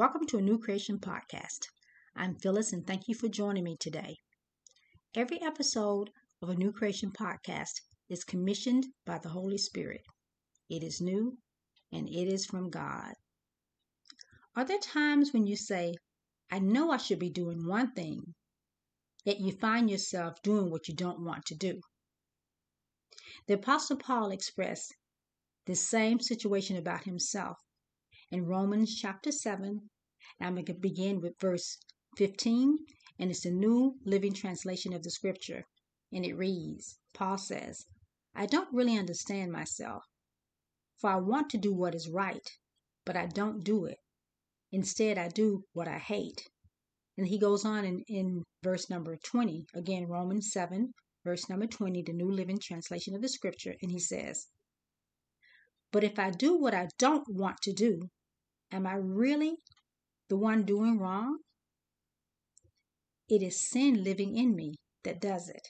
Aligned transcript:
Welcome 0.00 0.24
to 0.28 0.38
a 0.38 0.40
New 0.40 0.58
Creation 0.58 0.98
podcast. 0.98 1.66
I'm 2.16 2.34
Phyllis 2.34 2.72
and 2.72 2.86
thank 2.86 3.06
you 3.06 3.14
for 3.14 3.28
joining 3.28 3.64
me 3.64 3.76
today. 3.78 4.16
Every 5.14 5.42
episode 5.42 6.08
of 6.40 6.48
a 6.48 6.54
New 6.54 6.72
Creation 6.72 7.12
podcast 7.12 7.82
is 8.08 8.24
commissioned 8.24 8.86
by 9.04 9.18
the 9.18 9.28
Holy 9.28 9.58
Spirit. 9.58 10.00
It 10.70 10.82
is 10.82 11.02
new 11.02 11.36
and 11.92 12.08
it 12.08 12.32
is 12.32 12.46
from 12.46 12.70
God. 12.70 13.12
Are 14.56 14.64
there 14.64 14.78
times 14.78 15.34
when 15.34 15.46
you 15.46 15.54
say, 15.54 15.92
I 16.50 16.60
know 16.60 16.90
I 16.90 16.96
should 16.96 17.18
be 17.18 17.28
doing 17.28 17.66
one 17.66 17.92
thing, 17.92 18.22
yet 19.26 19.38
you 19.38 19.52
find 19.52 19.90
yourself 19.90 20.40
doing 20.42 20.70
what 20.70 20.88
you 20.88 20.94
don't 20.94 21.22
want 21.22 21.44
to 21.48 21.54
do? 21.54 21.78
The 23.48 23.54
Apostle 23.56 23.98
Paul 23.98 24.30
expressed 24.30 24.94
this 25.66 25.86
same 25.86 26.20
situation 26.20 26.78
about 26.78 27.04
himself 27.04 27.58
in 28.32 28.46
Romans 28.46 28.94
chapter 28.94 29.32
7. 29.32 29.90
I'm 30.40 30.54
going 30.54 30.64
to 30.66 30.74
begin 30.74 31.20
with 31.20 31.40
verse 31.40 31.76
15, 32.16 32.78
and 33.18 33.30
it's 33.30 33.42
the 33.42 33.50
New 33.50 33.96
Living 34.04 34.32
Translation 34.32 34.92
of 34.92 35.02
the 35.02 35.10
scripture. 35.10 35.64
And 36.12 36.24
it 36.24 36.34
reads 36.34 36.96
Paul 37.12 37.38
says, 37.38 37.86
I 38.32 38.46
don't 38.46 38.72
really 38.72 38.96
understand 38.96 39.50
myself, 39.50 40.04
for 40.98 41.10
I 41.10 41.16
want 41.16 41.50
to 41.50 41.58
do 41.58 41.74
what 41.74 41.94
is 41.94 42.08
right, 42.08 42.48
but 43.04 43.16
I 43.16 43.26
don't 43.26 43.64
do 43.64 43.84
it. 43.84 43.98
Instead, 44.70 45.18
I 45.18 45.26
do 45.26 45.64
what 45.72 45.88
I 45.88 45.98
hate. 45.98 46.48
And 47.18 47.26
he 47.26 47.38
goes 47.38 47.64
on 47.64 47.84
in, 47.84 48.04
in 48.06 48.44
verse 48.62 48.88
number 48.88 49.16
20, 49.16 49.66
again, 49.74 50.06
Romans 50.06 50.52
7, 50.52 50.92
verse 51.24 51.48
number 51.48 51.66
20, 51.66 52.02
the 52.02 52.12
New 52.12 52.30
Living 52.30 52.60
Translation 52.62 53.16
of 53.16 53.22
the 53.22 53.28
scripture, 53.28 53.74
and 53.82 53.90
he 53.90 53.98
says, 53.98 54.46
But 55.90 56.04
if 56.04 56.16
I 56.20 56.30
do 56.30 56.56
what 56.56 56.74
I 56.74 56.86
don't 56.96 57.24
want 57.28 57.56
to 57.62 57.72
do, 57.72 58.08
am 58.72 58.86
I 58.86 58.94
really 58.94 59.56
the 60.28 60.36
one 60.36 60.64
doing 60.64 60.98
wrong? 60.98 61.38
It 63.28 63.42
is 63.42 63.68
sin 63.68 64.02
living 64.02 64.36
in 64.36 64.54
me 64.54 64.74
that 65.04 65.20
does 65.20 65.48
it. 65.48 65.68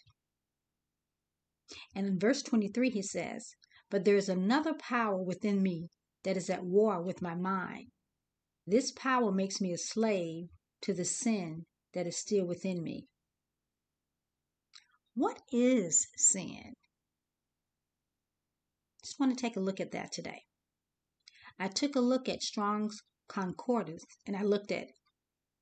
And 1.94 2.06
in 2.06 2.18
verse 2.18 2.42
23, 2.42 2.90
he 2.90 3.02
says, 3.02 3.54
But 3.90 4.04
there 4.04 4.16
is 4.16 4.28
another 4.28 4.74
power 4.74 5.22
within 5.22 5.62
me 5.62 5.88
that 6.24 6.36
is 6.36 6.50
at 6.50 6.64
war 6.64 7.02
with 7.02 7.22
my 7.22 7.34
mind. 7.34 7.88
This 8.66 8.90
power 8.92 9.32
makes 9.32 9.60
me 9.60 9.72
a 9.72 9.78
slave 9.78 10.48
to 10.82 10.94
the 10.94 11.04
sin 11.04 11.66
that 11.94 12.06
is 12.06 12.18
still 12.18 12.46
within 12.46 12.82
me. 12.82 13.06
What 15.14 15.40
is 15.52 16.06
sin? 16.16 16.74
Just 19.02 19.18
want 19.18 19.36
to 19.36 19.40
take 19.40 19.56
a 19.56 19.60
look 19.60 19.80
at 19.80 19.92
that 19.92 20.12
today. 20.12 20.42
I 21.62 21.68
took 21.68 21.94
a 21.94 22.00
look 22.00 22.26
at 22.26 22.42
Strong's 22.42 23.02
Concordance 23.28 24.06
and 24.26 24.34
I 24.34 24.42
looked 24.42 24.72
at 24.72 24.88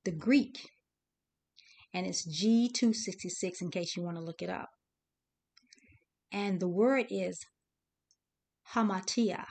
the 0.04 0.12
Greek, 0.12 0.70
and 1.92 2.06
it's 2.06 2.24
G266 2.24 3.60
in 3.60 3.70
case 3.72 3.96
you 3.96 4.04
want 4.04 4.16
to 4.16 4.22
look 4.22 4.40
it 4.40 4.48
up. 4.48 4.68
And 6.30 6.60
the 6.60 6.68
word 6.68 7.06
is 7.10 7.40
hamatia. 8.74 9.44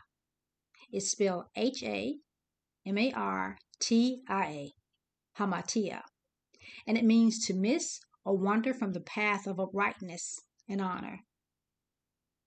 It's 0.90 1.12
spelled 1.12 1.46
H 1.58 1.84
A 1.84 2.16
M 2.86 2.98
A 2.98 3.12
R 3.12 3.58
T 3.82 4.24
I 4.30 4.46
A, 4.46 4.74
hamatia. 5.38 6.02
And 6.88 6.98
it 6.98 7.04
means 7.04 7.46
to 7.48 7.54
miss 7.54 8.00
or 8.24 8.38
wander 8.38 8.74
from 8.74 8.94
the 8.94 9.02
path 9.02 9.48
of 9.48 9.60
uprightness 9.60 10.40
and 10.70 10.80
honor, 10.80 11.20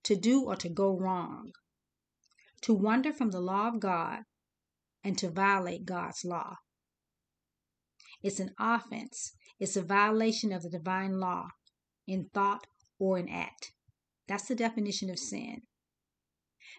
to 0.03 0.15
do 0.15 0.45
or 0.45 0.55
to 0.55 0.69
go 0.69 0.97
wrong, 0.97 1.51
to 2.61 2.73
wander 2.73 3.11
from 3.11 3.31
the 3.31 3.39
law 3.39 3.67
of 3.67 3.79
God, 3.79 4.19
and 5.03 5.17
to 5.17 5.29
violate 5.29 5.85
God's 5.85 6.23
law. 6.23 6.57
It's 8.21 8.39
an 8.39 8.51
offense, 8.59 9.33
it's 9.59 9.75
a 9.75 9.81
violation 9.81 10.51
of 10.51 10.63
the 10.63 10.69
divine 10.69 11.19
law 11.19 11.47
in 12.07 12.29
thought 12.33 12.67
or 12.99 13.17
in 13.17 13.27
act. 13.27 13.71
That's 14.27 14.47
the 14.47 14.55
definition 14.55 15.09
of 15.09 15.17
sin. 15.17 15.63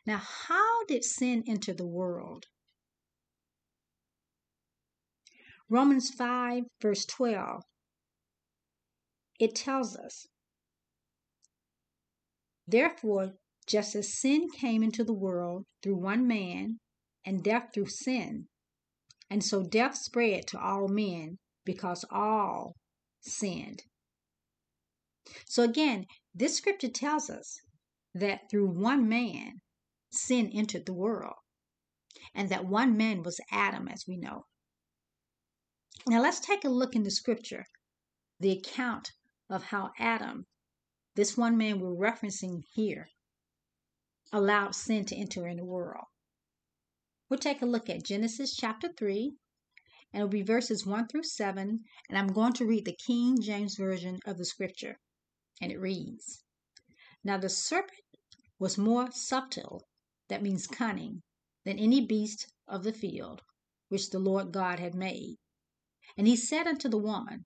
Now, 0.06 0.20
how 0.48 0.84
did 0.86 1.04
sin 1.04 1.44
enter 1.46 1.72
the 1.72 1.86
world? 1.86 2.46
Romans 5.68 6.10
5, 6.10 6.64
verse 6.80 7.04
12, 7.06 7.62
it 9.40 9.54
tells 9.54 9.96
us, 9.96 10.26
Therefore, 12.66 13.34
just 13.66 13.94
as 13.94 14.18
sin 14.18 14.48
came 14.50 14.82
into 14.82 15.04
the 15.04 15.12
world 15.12 15.66
through 15.82 15.96
one 15.96 16.26
man, 16.26 16.78
and 17.24 17.44
death 17.44 17.68
through 17.72 17.86
sin, 17.86 18.48
and 19.30 19.44
so 19.44 19.62
death 19.62 19.96
spread 19.96 20.46
to 20.46 20.58
all 20.60 20.88
men 20.88 21.38
because 21.64 22.04
all 22.10 22.76
sinned. 23.20 23.82
So 25.46 25.62
again, 25.62 26.06
this 26.34 26.56
scripture 26.56 26.88
tells 26.88 27.30
us 27.30 27.60
that 28.14 28.50
through 28.50 28.68
one 28.68 29.08
man, 29.08 29.60
sin 30.10 30.50
entered 30.52 30.84
the 30.84 30.92
world, 30.92 31.36
and 32.34 32.48
that 32.48 32.66
one 32.66 32.96
man 32.96 33.22
was 33.22 33.40
Adam, 33.50 33.88
as 33.88 34.04
we 34.06 34.16
know. 34.16 34.46
Now 36.06 36.20
let's 36.20 36.40
take 36.40 36.64
a 36.64 36.68
look 36.68 36.96
in 36.96 37.04
the 37.04 37.10
scripture, 37.10 37.64
the 38.40 38.50
account 38.50 39.12
of 39.48 39.64
how 39.64 39.92
Adam, 39.98 40.46
this 41.14 41.36
one 41.36 41.56
man 41.56 41.78
we're 41.78 41.94
referencing 41.94 42.62
here, 42.74 43.08
allowed 44.32 44.74
sin 44.74 45.04
to 45.04 45.16
enter 45.16 45.46
in 45.46 45.58
the 45.58 45.64
world. 45.64 46.06
We'll 47.28 47.38
take 47.38 47.62
a 47.62 47.66
look 47.66 47.88
at 47.90 48.04
Genesis 48.04 48.56
chapter 48.56 48.88
3, 48.96 49.32
and 50.12 50.20
it'll 50.20 50.28
be 50.28 50.42
verses 50.42 50.86
1 50.86 51.08
through 51.08 51.22
7, 51.22 51.84
and 52.08 52.18
I'm 52.18 52.32
going 52.32 52.52
to 52.54 52.66
read 52.66 52.84
the 52.84 52.96
King 52.96 53.40
James 53.40 53.76
Version 53.76 54.18
of 54.26 54.38
the 54.38 54.44
scripture. 54.44 54.98
And 55.60 55.70
it 55.70 55.78
reads 55.78 56.42
Now 57.22 57.38
the 57.38 57.48
serpent 57.48 58.00
was 58.58 58.78
more 58.78 59.10
subtle, 59.12 59.86
that 60.28 60.42
means 60.42 60.66
cunning, 60.66 61.22
than 61.64 61.78
any 61.78 62.04
beast 62.04 62.52
of 62.66 62.84
the 62.84 62.92
field 62.92 63.42
which 63.88 64.10
the 64.10 64.18
Lord 64.18 64.52
God 64.52 64.80
had 64.80 64.94
made. 64.94 65.36
And 66.16 66.26
he 66.26 66.36
said 66.36 66.66
unto 66.66 66.88
the 66.88 66.98
woman, 66.98 67.44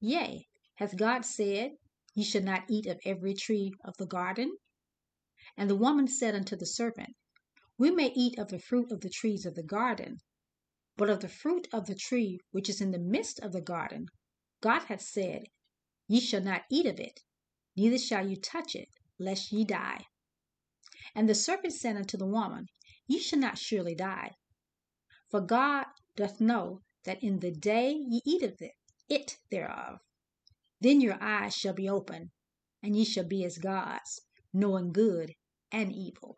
Yea, 0.00 0.46
hath 0.76 0.96
God 0.96 1.24
said, 1.24 1.72
Ye 2.14 2.24
shall 2.24 2.42
not 2.42 2.64
eat 2.68 2.86
of 2.86 3.00
every 3.04 3.34
tree 3.34 3.72
of 3.84 3.96
the 3.96 4.06
garden? 4.06 4.56
And 5.60 5.68
the 5.68 5.74
woman 5.74 6.06
said 6.06 6.36
unto 6.36 6.54
the 6.54 6.66
serpent, 6.66 7.16
We 7.76 7.90
may 7.90 8.12
eat 8.14 8.38
of 8.38 8.46
the 8.46 8.60
fruit 8.60 8.92
of 8.92 9.00
the 9.00 9.10
trees 9.10 9.44
of 9.44 9.56
the 9.56 9.64
garden, 9.64 10.20
but 10.96 11.10
of 11.10 11.18
the 11.18 11.28
fruit 11.28 11.66
of 11.72 11.88
the 11.88 11.96
tree 11.96 12.38
which 12.52 12.68
is 12.68 12.80
in 12.80 12.92
the 12.92 12.98
midst 13.00 13.40
of 13.40 13.50
the 13.50 13.60
garden, 13.60 14.06
God 14.60 14.84
hath 14.84 15.02
said, 15.02 15.46
Ye 16.06 16.20
shall 16.20 16.42
not 16.42 16.62
eat 16.70 16.86
of 16.86 17.00
it, 17.00 17.24
neither 17.74 17.98
shall 17.98 18.28
you 18.28 18.36
touch 18.36 18.76
it, 18.76 18.88
lest 19.18 19.50
ye 19.50 19.64
die. 19.64 20.06
And 21.12 21.28
the 21.28 21.34
serpent 21.34 21.72
said 21.72 21.96
unto 21.96 22.16
the 22.16 22.24
woman, 22.24 22.68
Ye 23.08 23.18
shall 23.18 23.40
not 23.40 23.58
surely 23.58 23.96
die. 23.96 24.36
For 25.28 25.40
God 25.40 25.86
doth 26.14 26.40
know 26.40 26.82
that 27.02 27.20
in 27.20 27.40
the 27.40 27.50
day 27.50 27.94
ye 27.94 28.22
eat 28.24 28.44
of 28.44 28.62
it, 28.62 28.76
it 29.08 29.38
thereof, 29.50 29.98
then 30.80 31.00
your 31.00 31.20
eyes 31.20 31.56
shall 31.56 31.74
be 31.74 31.88
open, 31.88 32.30
and 32.80 32.94
ye 32.94 33.04
shall 33.04 33.24
be 33.24 33.44
as 33.44 33.58
gods, 33.58 34.20
knowing 34.52 34.92
good 34.92 35.34
and 35.70 35.92
evil. 35.92 36.36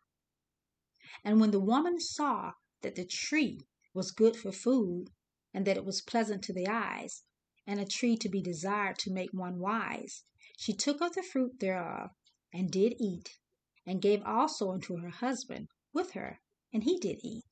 And 1.24 1.41
when 1.41 1.50
the 1.50 1.60
woman 1.60 2.00
saw 2.00 2.52
that 2.82 2.94
the 2.94 3.04
tree 3.04 3.60
was 3.94 4.10
good 4.10 4.36
for 4.36 4.52
food, 4.52 5.08
and 5.52 5.66
that 5.66 5.76
it 5.76 5.84
was 5.84 6.00
pleasant 6.00 6.42
to 6.44 6.52
the 6.52 6.68
eyes, 6.68 7.24
and 7.66 7.80
a 7.80 7.84
tree 7.84 8.16
to 8.16 8.28
be 8.28 8.41
desired 8.41 8.98
to 8.98 9.12
make 9.12 9.32
one 9.32 9.58
wise, 9.58 10.24
she 10.56 10.72
took 10.72 11.00
of 11.00 11.14
the 11.14 11.22
fruit 11.22 11.58
thereof, 11.58 12.10
and 12.52 12.70
did 12.70 12.94
eat, 12.98 13.38
and 13.86 14.02
gave 14.02 14.22
also 14.24 14.70
unto 14.70 14.96
her 14.98 15.10
husband 15.10 15.68
with 15.92 16.12
her, 16.12 16.41
and 16.72 16.84
he 16.84 16.98
did 16.98 17.18
eat. 17.22 17.44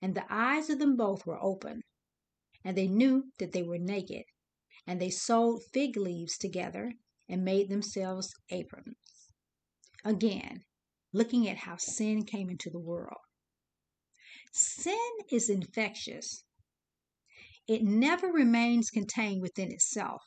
And 0.00 0.14
the 0.14 0.24
eyes 0.30 0.70
of 0.70 0.78
them 0.78 0.96
both 0.96 1.26
were 1.26 1.42
open, 1.42 1.82
and 2.64 2.76
they 2.76 2.88
knew 2.88 3.32
that 3.38 3.52
they 3.52 3.62
were 3.62 3.78
naked, 3.78 4.24
and 4.86 5.00
they 5.00 5.10
sewed 5.10 5.62
fig 5.72 5.96
leaves 5.96 6.38
together, 6.38 6.92
and 7.28 7.44
made 7.44 7.68
themselves 7.68 8.34
aprons. 8.50 8.96
Again, 10.04 10.64
looking 11.12 11.48
at 11.48 11.58
how 11.58 11.76
sin 11.76 12.24
came 12.24 12.48
into 12.50 12.70
the 12.70 12.78
world. 12.78 13.20
Sin 14.52 15.10
is 15.30 15.48
infectious. 15.48 16.44
It 17.68 17.82
never 17.82 18.28
remains 18.28 18.90
contained 18.90 19.42
within 19.42 19.70
itself. 19.70 20.22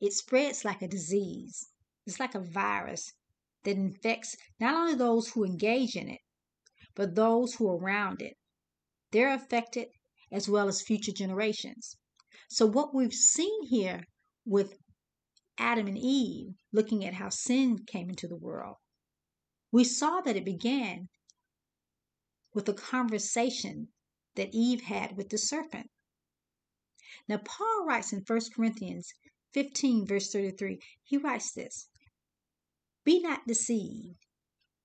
It 0.00 0.12
spreads 0.12 0.64
like 0.64 0.82
a 0.82 0.88
disease. 0.88 1.68
It's 2.06 2.18
like 2.18 2.34
a 2.34 2.40
virus 2.40 3.12
that 3.62 3.76
infects 3.76 4.36
not 4.58 4.74
only 4.74 4.94
those 4.94 5.28
who 5.28 5.44
engage 5.44 5.94
in 5.94 6.08
it, 6.08 6.20
but 6.94 7.14
those 7.14 7.54
who 7.54 7.68
are 7.68 7.76
around 7.76 8.20
it. 8.20 8.36
They're 9.12 9.32
affected 9.32 9.88
as 10.32 10.48
well 10.48 10.66
as 10.66 10.82
future 10.82 11.12
generations. 11.12 11.96
So, 12.48 12.66
what 12.66 12.94
we've 12.94 13.12
seen 13.12 13.66
here 13.66 14.04
with 14.44 14.74
Adam 15.58 15.86
and 15.86 15.98
Eve, 15.98 16.54
looking 16.72 17.04
at 17.04 17.14
how 17.14 17.28
sin 17.28 17.84
came 17.86 18.08
into 18.08 18.26
the 18.26 18.36
world, 18.36 18.76
we 19.72 19.82
saw 19.82 20.20
that 20.20 20.36
it 20.36 20.44
began 20.44 21.08
with 22.54 22.68
a 22.68 22.74
conversation 22.74 23.88
that 24.36 24.50
Eve 24.52 24.82
had 24.82 25.16
with 25.16 25.30
the 25.30 25.38
serpent. 25.38 25.90
Now, 27.26 27.38
Paul 27.38 27.86
writes 27.86 28.12
in 28.12 28.22
1 28.26 28.40
Corinthians 28.54 29.12
15, 29.54 30.06
verse 30.06 30.30
33, 30.30 30.78
he 31.02 31.16
writes 31.16 31.52
this 31.52 31.88
Be 33.04 33.20
not 33.20 33.46
deceived. 33.46 34.16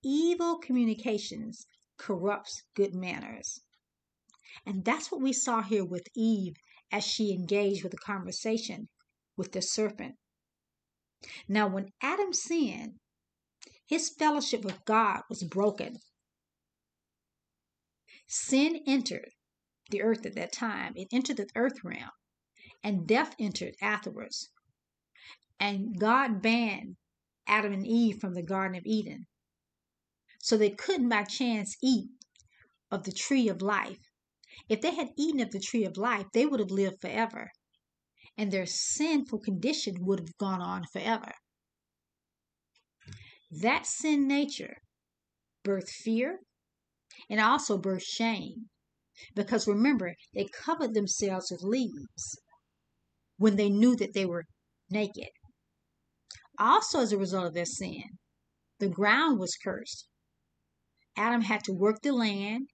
Evil 0.03 0.57
communications 0.59 1.65
corrupts 1.97 2.63
good 2.73 2.95
manners. 2.95 3.61
And 4.65 4.85
that's 4.85 5.11
what 5.11 5.21
we 5.21 5.33
saw 5.33 5.61
here 5.61 5.83
with 5.83 6.07
Eve 6.15 6.55
as 6.91 7.03
she 7.03 7.33
engaged 7.33 7.83
with 7.83 7.93
a 7.93 7.97
conversation 7.97 8.87
with 9.35 9.51
the 9.51 9.61
serpent. 9.61 10.15
Now, 11.47 11.67
when 11.67 11.91
Adam 12.01 12.31
sinned, 12.31 12.99
his 13.87 14.09
fellowship 14.09 14.63
with 14.63 14.83
God 14.85 15.21
was 15.29 15.43
broken. 15.43 15.97
Sin 18.27 18.81
entered 18.85 19.31
the 19.89 20.01
earth 20.01 20.25
at 20.25 20.35
that 20.35 20.51
time, 20.51 20.91
it 20.95 21.07
entered 21.13 21.37
the 21.37 21.49
earth 21.55 21.83
realm, 21.83 22.11
and 22.83 23.07
death 23.07 23.33
entered 23.39 23.75
afterwards. 23.81 24.49
And 25.59 25.97
God 25.97 26.41
banned 26.41 26.97
Adam 27.47 27.71
and 27.71 27.87
Eve 27.87 28.19
from 28.19 28.33
the 28.33 28.43
Garden 28.43 28.77
of 28.77 28.85
Eden. 28.85 29.25
So 30.39 30.57
they 30.57 30.69
couldn't 30.69 31.09
by 31.09 31.23
chance 31.23 31.77
eat 31.81 32.09
of 32.91 33.03
the 33.03 33.13
tree 33.13 33.47
of 33.47 33.61
life. 33.61 33.99
If 34.67 34.81
they 34.81 34.93
had 34.93 35.13
eaten 35.17 35.39
of 35.39 35.51
the 35.51 35.59
tree 35.59 35.85
of 35.85 35.97
life, 35.97 36.25
they 36.33 36.45
would 36.45 36.59
have 36.59 36.71
lived 36.71 36.99
forever, 36.99 37.51
and 38.37 38.51
their 38.51 38.65
sinful 38.65 39.39
condition 39.39 40.05
would 40.05 40.19
have 40.19 40.37
gone 40.37 40.61
on 40.61 40.83
forever. 40.91 41.31
That 43.49 43.85
sin 43.85 44.27
nature 44.27 44.77
birthed 45.63 45.89
fear 45.89 46.39
and 47.29 47.39
also 47.39 47.77
birthed 47.77 48.03
shame. 48.03 48.69
Because 49.35 49.67
remember, 49.67 50.15
they 50.33 50.45
covered 50.45 50.93
themselves 50.93 51.49
with 51.49 51.63
leaves 51.63 52.39
when 53.37 53.55
they 53.55 53.69
knew 53.69 53.95
that 53.95 54.13
they 54.13 54.25
were 54.25 54.45
naked. 54.89 55.29
Also, 56.59 56.99
as 56.99 57.11
a 57.11 57.17
result 57.17 57.47
of 57.47 57.53
their 57.53 57.65
sin, 57.65 58.19
the 58.79 58.89
ground 58.89 59.39
was 59.39 59.55
cursed. 59.55 60.07
Adam 61.15 61.41
had 61.41 61.63
to 61.63 61.73
work 61.73 62.01
the 62.01 62.11
land, 62.11 62.69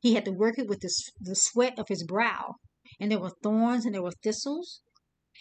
he 0.00 0.14
had 0.14 0.24
to 0.24 0.32
work 0.32 0.58
it 0.58 0.68
with 0.68 0.80
the, 0.80 0.92
the 1.20 1.36
sweat 1.36 1.78
of 1.78 1.88
his 1.88 2.04
brow, 2.04 2.56
and 3.00 3.10
there 3.10 3.20
were 3.20 3.34
thorns 3.42 3.86
and 3.86 3.94
there 3.94 4.02
were 4.02 4.12
thistles. 4.22 4.82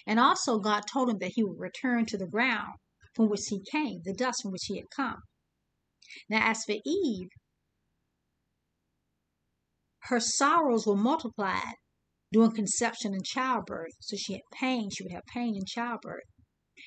And 0.06 0.20
also, 0.20 0.60
God 0.60 0.82
told 0.82 1.10
him 1.10 1.18
that 1.20 1.34
he 1.34 1.44
would 1.44 1.60
return 1.60 2.06
to 2.06 2.18
the 2.18 2.28
ground 2.28 2.76
from 3.18 3.30
which 3.30 3.48
he 3.50 3.60
came, 3.70 4.00
the 4.06 4.14
dust 4.14 4.44
from 4.44 4.52
which 4.52 4.66
he 4.68 4.78
had 4.78 4.86
come. 4.96 5.18
Now, 6.30 6.50
as 6.50 6.64
for 6.64 6.76
Eve, 6.86 7.28
her 10.04 10.22
sorrows 10.22 10.88
were 10.88 10.96
multiplied 10.96 11.74
during 12.32 12.52
conception 12.52 13.14
and 13.14 13.26
childbirth. 13.26 13.92
So 14.00 14.16
she 14.18 14.34
had 14.34 14.42
pain, 14.54 14.90
she 14.90 15.04
would 15.04 15.12
have 15.12 15.24
pain 15.34 15.56
in 15.56 15.66
childbirth. 15.66 16.24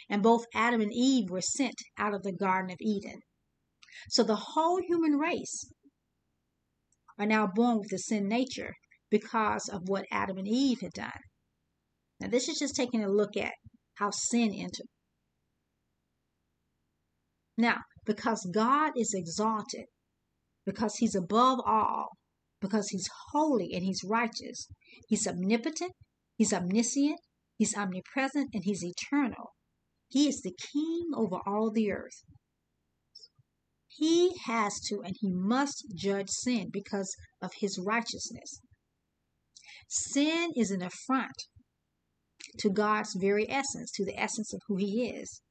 And 0.08 0.22
both 0.22 0.46
Adam 0.54 0.80
and 0.80 0.92
Eve 0.94 1.28
were 1.28 1.42
sent 1.42 1.74
out 1.98 2.14
of 2.14 2.22
the 2.22 2.32
Garden 2.32 2.70
of 2.70 2.78
Eden. 2.80 3.20
So 4.08 4.22
the 4.22 4.36
whole 4.36 4.80
human 4.80 5.18
race 5.18 5.70
are 7.18 7.26
now 7.26 7.48
born 7.54 7.78
with 7.78 7.88
the 7.90 7.98
sin 7.98 8.28
nature 8.28 8.72
because 9.10 9.68
of 9.68 9.82
what 9.88 10.06
Adam 10.10 10.38
and 10.38 10.48
Eve 10.48 10.78
had 10.80 10.92
done. 10.92 11.20
Now, 12.20 12.28
this 12.28 12.48
is 12.48 12.58
just 12.58 12.76
taking 12.76 13.02
a 13.02 13.08
look 13.08 13.36
at 13.36 13.52
how 13.94 14.10
sin 14.10 14.52
entered. 14.54 14.86
Now, 17.56 17.78
because 18.06 18.48
God 18.52 18.92
is 18.96 19.12
exalted, 19.14 19.86
because 20.64 20.96
He's 20.96 21.14
above 21.14 21.60
all, 21.66 22.08
because 22.60 22.88
He's 22.88 23.08
holy 23.32 23.72
and 23.72 23.82
He's 23.84 24.02
righteous, 24.04 24.68
He's 25.08 25.26
omnipotent, 25.26 25.92
He's 26.36 26.52
omniscient, 26.52 27.20
He's 27.56 27.76
omnipresent, 27.76 28.50
and 28.52 28.62
He's 28.64 28.84
eternal. 28.84 29.52
He 30.08 30.28
is 30.28 30.40
the 30.42 30.56
king 30.72 31.10
over 31.14 31.36
all 31.46 31.70
the 31.70 31.92
earth. 31.92 32.24
He 33.88 34.36
has 34.46 34.80
to 34.88 35.02
and 35.04 35.16
he 35.20 35.30
must 35.30 35.84
judge 35.94 36.30
sin 36.30 36.70
because 36.72 37.14
of 37.42 37.52
his 37.58 37.78
righteousness. 37.78 38.60
Sin 39.88 40.52
is 40.56 40.70
an 40.70 40.82
affront 40.82 41.34
to 42.58 42.70
God's 42.70 43.14
very 43.14 43.48
essence, 43.50 43.90
to 43.92 44.04
the 44.04 44.18
essence 44.18 44.52
of 44.54 44.62
who 44.68 44.76
he 44.76 45.08
is. 45.08 45.42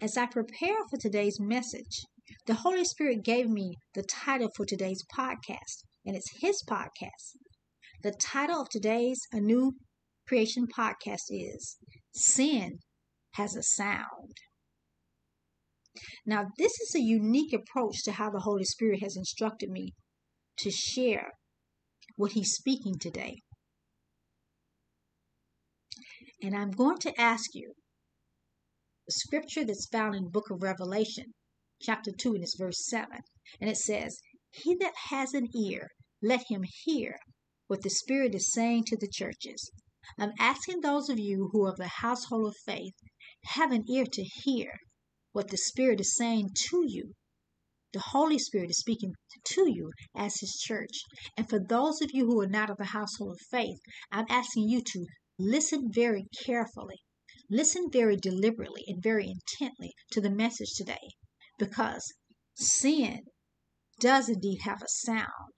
As 0.00 0.16
I 0.16 0.26
prepare 0.26 0.76
for 0.90 0.96
today's 0.98 1.38
message, 1.40 2.02
the 2.46 2.54
Holy 2.54 2.84
Spirit 2.84 3.24
gave 3.24 3.48
me 3.48 3.76
the 3.94 4.02
title 4.02 4.48
for 4.56 4.66
today's 4.66 5.04
podcast, 5.16 5.84
and 6.04 6.16
it's 6.16 6.40
His 6.40 6.62
podcast. 6.68 7.36
The 8.02 8.12
title 8.12 8.60
of 8.60 8.68
today's 8.68 9.20
A 9.32 9.40
New 9.40 9.72
Creation 10.26 10.66
podcast 10.66 11.30
is 11.30 11.78
Sin 12.12 12.78
Has 13.34 13.54
a 13.54 13.62
Sound. 13.62 14.36
Now, 16.26 16.46
this 16.58 16.72
is 16.80 16.94
a 16.96 17.00
unique 17.00 17.52
approach 17.52 18.02
to 18.04 18.12
how 18.12 18.30
the 18.30 18.40
Holy 18.40 18.64
Spirit 18.64 19.00
has 19.00 19.16
instructed 19.16 19.70
me 19.70 19.92
to 20.58 20.70
share 20.70 21.32
what 22.16 22.32
He's 22.32 22.52
speaking 22.52 22.98
today. 22.98 23.42
And 26.42 26.56
I'm 26.56 26.72
going 26.72 26.98
to 26.98 27.20
ask 27.20 27.50
you 27.54 27.74
scripture 29.12 29.64
that's 29.64 29.86
found 29.86 30.14
in 30.14 30.30
book 30.30 30.48
of 30.50 30.62
Revelation, 30.62 31.34
chapter 31.82 32.10
2, 32.10 32.34
and 32.34 32.42
it's 32.42 32.56
verse 32.56 32.86
7. 32.86 33.18
And 33.60 33.68
it 33.68 33.76
says, 33.76 34.18
He 34.50 34.74
that 34.76 34.94
has 35.10 35.34
an 35.34 35.48
ear, 35.54 35.88
let 36.22 36.44
him 36.48 36.64
hear 36.84 37.18
what 37.66 37.82
the 37.82 37.90
Spirit 37.90 38.34
is 38.34 38.50
saying 38.50 38.84
to 38.84 38.96
the 38.96 39.10
churches. 39.12 39.70
I'm 40.18 40.32
asking 40.38 40.80
those 40.80 41.10
of 41.10 41.18
you 41.18 41.50
who 41.52 41.66
are 41.66 41.70
of 41.70 41.76
the 41.76 41.88
household 42.00 42.48
of 42.48 42.56
faith, 42.64 42.94
have 43.44 43.72
an 43.72 43.84
ear 43.90 44.06
to 44.10 44.22
hear 44.22 44.72
what 45.32 45.48
the 45.48 45.58
Spirit 45.58 46.00
is 46.00 46.16
saying 46.16 46.50
to 46.70 46.84
you. 46.86 47.12
The 47.92 48.00
Holy 48.00 48.38
Spirit 48.38 48.70
is 48.70 48.78
speaking 48.78 49.12
to 49.44 49.70
you 49.70 49.92
as 50.14 50.40
His 50.40 50.58
church. 50.64 51.02
And 51.36 51.48
for 51.48 51.58
those 51.58 52.00
of 52.00 52.10
you 52.12 52.26
who 52.26 52.40
are 52.40 52.46
not 52.46 52.70
of 52.70 52.78
the 52.78 52.86
household 52.86 53.32
of 53.32 53.46
faith, 53.50 53.78
I'm 54.10 54.26
asking 54.30 54.68
you 54.68 54.80
to 54.80 55.06
listen 55.38 55.90
very 55.92 56.26
carefully 56.46 57.00
Listen 57.50 57.90
very 57.90 58.16
deliberately 58.16 58.84
and 58.86 59.02
very 59.02 59.28
intently 59.28 59.92
to 60.10 60.20
the 60.20 60.30
message 60.30 60.74
today 60.76 61.10
because 61.58 62.14
sin 62.54 63.20
does 64.00 64.28
indeed 64.28 64.60
have 64.62 64.82
a 64.82 64.88
sound. 64.88 65.52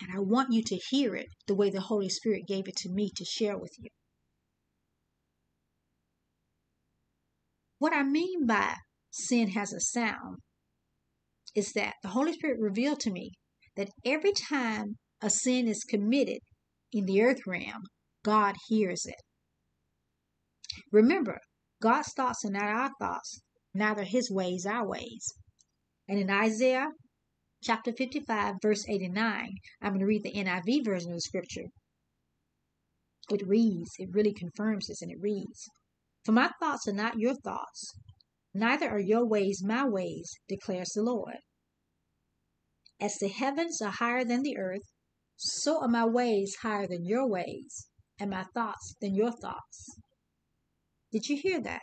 And 0.00 0.10
I 0.14 0.20
want 0.20 0.52
you 0.52 0.62
to 0.64 0.80
hear 0.90 1.14
it 1.14 1.28
the 1.46 1.54
way 1.54 1.70
the 1.70 1.82
Holy 1.82 2.08
Spirit 2.08 2.42
gave 2.48 2.66
it 2.66 2.76
to 2.78 2.90
me 2.90 3.10
to 3.16 3.24
share 3.24 3.56
with 3.56 3.72
you. 3.78 3.88
What 7.78 7.92
I 7.92 8.02
mean 8.02 8.46
by 8.46 8.76
sin 9.10 9.50
has 9.50 9.72
a 9.72 9.80
sound 9.80 10.38
is 11.54 11.72
that 11.72 11.94
the 12.02 12.10
Holy 12.10 12.32
Spirit 12.32 12.58
revealed 12.60 13.00
to 13.00 13.10
me 13.10 13.32
that 13.76 13.90
every 14.04 14.32
time 14.32 14.96
a 15.20 15.30
sin 15.30 15.68
is 15.68 15.84
committed 15.84 16.38
in 16.92 17.06
the 17.06 17.22
earth 17.22 17.40
realm, 17.46 17.84
God 18.24 18.56
hears 18.68 19.04
it. 19.06 19.16
Remember, 20.90 21.38
God's 21.80 22.12
thoughts 22.12 22.44
are 22.44 22.50
not 22.50 22.64
our 22.64 22.90
thoughts, 23.00 23.40
neither 23.74 24.04
his 24.04 24.30
ways 24.30 24.66
our 24.66 24.86
ways. 24.86 25.34
And 26.08 26.18
in 26.18 26.30
Isaiah 26.30 26.88
chapter 27.62 27.92
55, 27.92 28.56
verse 28.60 28.88
89, 28.88 29.56
I'm 29.80 29.90
going 29.90 30.00
to 30.00 30.06
read 30.06 30.22
the 30.22 30.32
NIV 30.32 30.84
version 30.84 31.10
of 31.10 31.16
the 31.16 31.20
scripture. 31.22 31.66
It 33.30 33.46
reads, 33.46 33.90
it 33.98 34.10
really 34.12 34.34
confirms 34.34 34.88
this, 34.88 35.00
and 35.00 35.10
it 35.10 35.20
reads, 35.20 35.68
For 36.24 36.32
my 36.32 36.50
thoughts 36.60 36.88
are 36.88 36.92
not 36.92 37.18
your 37.18 37.34
thoughts, 37.34 37.94
neither 38.52 38.90
are 38.90 39.00
your 39.00 39.26
ways 39.26 39.62
my 39.64 39.88
ways, 39.88 40.30
declares 40.48 40.90
the 40.94 41.02
Lord. 41.02 41.36
As 43.00 43.16
the 43.20 43.28
heavens 43.28 43.80
are 43.80 43.90
higher 43.90 44.24
than 44.24 44.42
the 44.42 44.56
earth, 44.56 44.92
so 45.36 45.82
are 45.82 45.88
my 45.88 46.04
ways 46.04 46.56
higher 46.62 46.86
than 46.86 47.04
your 47.04 47.28
ways, 47.28 47.88
and 48.18 48.30
my 48.30 48.44
thoughts 48.54 48.94
than 49.00 49.14
your 49.14 49.32
thoughts. 49.32 49.98
Did 51.12 51.28
you 51.28 51.36
hear 51.36 51.60
that? 51.60 51.82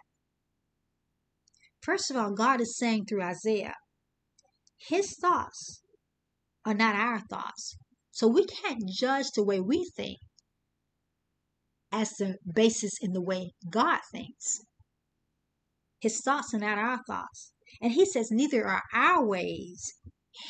First 1.81 2.11
of 2.11 2.17
all, 2.17 2.33
God 2.33 2.59
is 2.59 2.77
saying 2.77 3.05
through 3.05 3.23
Isaiah, 3.23 3.75
His 4.77 5.15
thoughts 5.21 5.81
are 6.65 6.73
not 6.73 6.95
our 6.95 7.21
thoughts. 7.29 7.77
So 8.11 8.27
we 8.27 8.45
can't 8.45 8.89
judge 8.89 9.27
the 9.35 9.45
way 9.45 9.61
we 9.61 9.89
think 9.95 10.17
as 11.91 12.09
the 12.11 12.37
basis 12.53 12.91
in 13.01 13.13
the 13.13 13.21
way 13.21 13.53
God 13.69 13.99
thinks. 14.11 14.59
His 16.01 16.21
thoughts 16.21 16.53
are 16.53 16.59
not 16.59 16.77
our 16.77 16.99
thoughts. 17.07 17.51
And 17.81 17.93
he 17.93 18.05
says, 18.05 18.29
neither 18.31 18.65
are 18.65 18.83
our 18.93 19.25
ways 19.25 19.93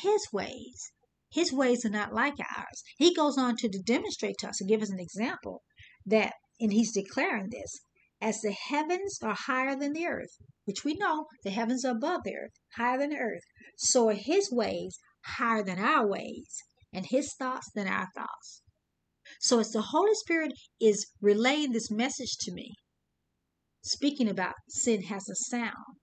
his 0.02 0.28
ways. 0.32 0.92
His 1.32 1.52
ways 1.52 1.84
are 1.84 1.90
not 1.90 2.12
like 2.12 2.34
ours. 2.38 2.82
He 2.96 3.14
goes 3.14 3.38
on 3.38 3.56
to 3.56 3.68
demonstrate 3.68 4.36
to 4.38 4.48
us 4.48 4.60
and 4.60 4.68
give 4.68 4.82
us 4.82 4.90
an 4.90 5.00
example 5.00 5.62
that, 6.06 6.34
and 6.60 6.72
he's 6.72 6.92
declaring 6.92 7.48
this, 7.50 7.80
as 8.20 8.40
the 8.40 8.52
heavens 8.52 9.18
are 9.22 9.34
higher 9.34 9.74
than 9.74 9.92
the 9.92 10.06
earth, 10.06 10.36
which 10.64 10.84
we 10.84 10.94
know 10.94 11.26
the 11.42 11.50
heavens 11.50 11.84
are 11.84 11.96
above 11.96 12.22
the 12.24 12.36
earth, 12.36 12.52
higher 12.76 12.98
than 12.98 13.10
the 13.10 13.16
earth, 13.16 13.42
so 13.76 14.08
are 14.08 14.14
his 14.14 14.50
ways 14.52 14.98
higher 15.24 15.62
than 15.62 15.78
our 15.78 16.06
ways, 16.06 16.62
and 16.92 17.06
his 17.06 17.34
thoughts 17.34 17.70
than 17.74 17.86
our 17.86 18.08
thoughts. 18.14 18.62
So, 19.40 19.58
as 19.60 19.70
the 19.70 19.82
Holy 19.82 20.14
Spirit 20.14 20.52
is 20.80 21.06
relaying 21.20 21.72
this 21.72 21.90
message 21.90 22.36
to 22.40 22.52
me, 22.52 22.74
speaking 23.82 24.28
about 24.28 24.54
sin 24.68 25.04
has 25.04 25.28
a 25.28 25.36
sound, 25.36 25.96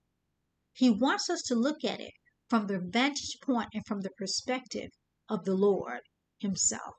he 0.72 0.90
wants 0.90 1.28
us 1.28 1.42
to 1.42 1.54
look 1.54 1.84
at 1.84 2.00
it 2.00 2.12
from 2.48 2.66
the 2.66 2.80
vantage 2.80 3.36
point 3.42 3.68
and 3.74 3.84
from 3.86 4.00
the 4.00 4.10
perspective 4.16 4.90
of 5.28 5.44
the 5.44 5.54
Lord 5.54 6.00
Himself. 6.38 6.94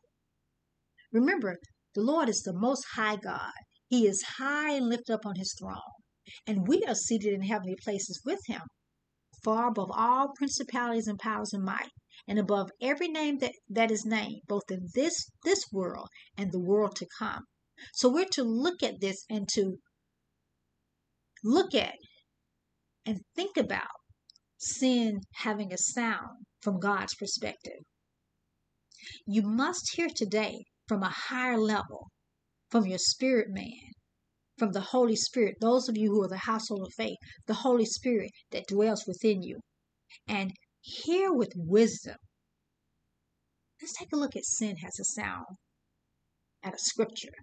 Remember, 1.11 1.57
the 1.95 2.01
Lord 2.01 2.29
is 2.29 2.41
the 2.41 2.53
most 2.53 2.85
high 2.93 3.15
God. 3.15 3.53
He 3.89 4.07
is 4.07 4.21
high 4.37 4.75
and 4.75 4.87
lifted 4.87 5.13
up 5.13 5.25
on 5.25 5.35
His 5.35 5.53
throne, 5.59 5.81
and 6.45 6.67
we 6.67 6.83
are 6.83 6.95
seated 6.95 7.33
in 7.33 7.41
heavenly 7.41 7.75
places 7.75 8.21
with 8.23 8.39
Him, 8.47 8.61
far 9.43 9.67
above 9.67 9.89
all 9.91 10.31
principalities 10.37 11.07
and 11.07 11.17
powers 11.17 11.53
and 11.53 11.63
might, 11.63 11.89
and 12.27 12.37
above 12.37 12.69
every 12.81 13.07
name 13.07 13.39
that, 13.39 13.53
that 13.67 13.89
is 13.89 14.05
named, 14.05 14.41
both 14.47 14.69
in 14.69 14.89
this 14.93 15.31
this 15.43 15.65
world 15.71 16.07
and 16.37 16.51
the 16.51 16.59
world 16.59 16.95
to 16.97 17.07
come. 17.17 17.45
So 17.93 18.09
we're 18.09 18.25
to 18.33 18.43
look 18.43 18.83
at 18.83 19.01
this 19.01 19.25
and 19.29 19.49
to 19.53 19.77
look 21.43 21.73
at 21.73 21.95
and 23.05 23.21
think 23.35 23.57
about 23.57 23.87
sin 24.57 25.21
having 25.35 25.73
a 25.73 25.77
sound 25.77 26.45
from 26.61 26.79
God's 26.79 27.15
perspective. 27.15 27.81
You 29.25 29.41
must 29.41 29.95
hear 29.95 30.09
today 30.13 30.65
from 30.87 31.01
a 31.01 31.09
higher 31.09 31.57
level, 31.57 32.09
from 32.69 32.85
your 32.85 32.99
spirit 32.99 33.47
man, 33.49 33.93
from 34.57 34.71
the 34.71 34.81
Holy 34.81 35.15
Spirit, 35.15 35.55
those 35.59 35.89
of 35.89 35.97
you 35.97 36.11
who 36.11 36.23
are 36.23 36.29
the 36.29 36.37
household 36.37 36.85
of 36.85 36.93
faith, 36.93 37.17
the 37.47 37.55
Holy 37.55 37.85
Spirit 37.85 38.31
that 38.51 38.67
dwells 38.67 39.05
within 39.07 39.41
you, 39.41 39.59
and 40.27 40.53
hear 40.81 41.33
with 41.33 41.53
wisdom. 41.55 42.17
Let's 43.81 43.97
take 43.97 44.13
a 44.13 44.17
look 44.17 44.35
at 44.35 44.45
sin 44.45 44.77
has 44.77 44.99
a 44.99 45.05
sound 45.05 45.45
at 46.61 46.73
a 46.73 46.79
scripture 46.79 47.33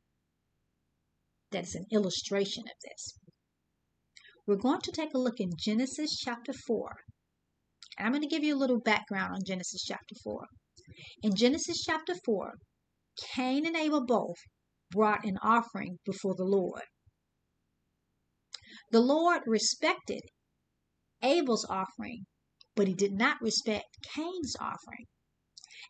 that 1.50 1.64
is 1.64 1.75
an 1.75 1.87
illustration 1.90 2.64
of 2.64 2.75
this. 2.85 3.18
We're 4.47 4.56
going 4.56 4.80
to 4.83 4.92
take 4.92 5.14
a 5.14 5.18
look 5.18 5.40
in 5.40 5.50
Genesis 5.59 6.16
chapter 6.18 6.52
4. 6.52 6.90
And 7.99 8.06
I'm 8.06 8.12
going 8.12 8.23
to 8.23 8.28
give 8.28 8.45
you 8.45 8.54
a 8.54 8.59
little 8.59 8.78
background 8.78 9.33
on 9.33 9.40
Genesis 9.45 9.83
chapter 9.83 10.14
4. 10.23 10.42
In 11.23 11.35
Genesis 11.35 11.83
chapter 11.83 12.14
4, 12.25 12.52
Cain 13.35 13.66
and 13.66 13.75
Abel 13.75 14.04
both 14.04 14.37
brought 14.90 15.25
an 15.25 15.38
offering 15.43 15.99
before 16.05 16.35
the 16.35 16.45
Lord. 16.45 16.83
The 18.90 19.00
Lord 19.00 19.43
respected 19.47 20.23
Abel's 21.23 21.64
offering, 21.64 22.26
but 22.75 22.87
he 22.87 22.95
did 22.95 23.12
not 23.12 23.40
respect 23.40 23.87
Cain's 24.14 24.55
offering. 24.61 25.07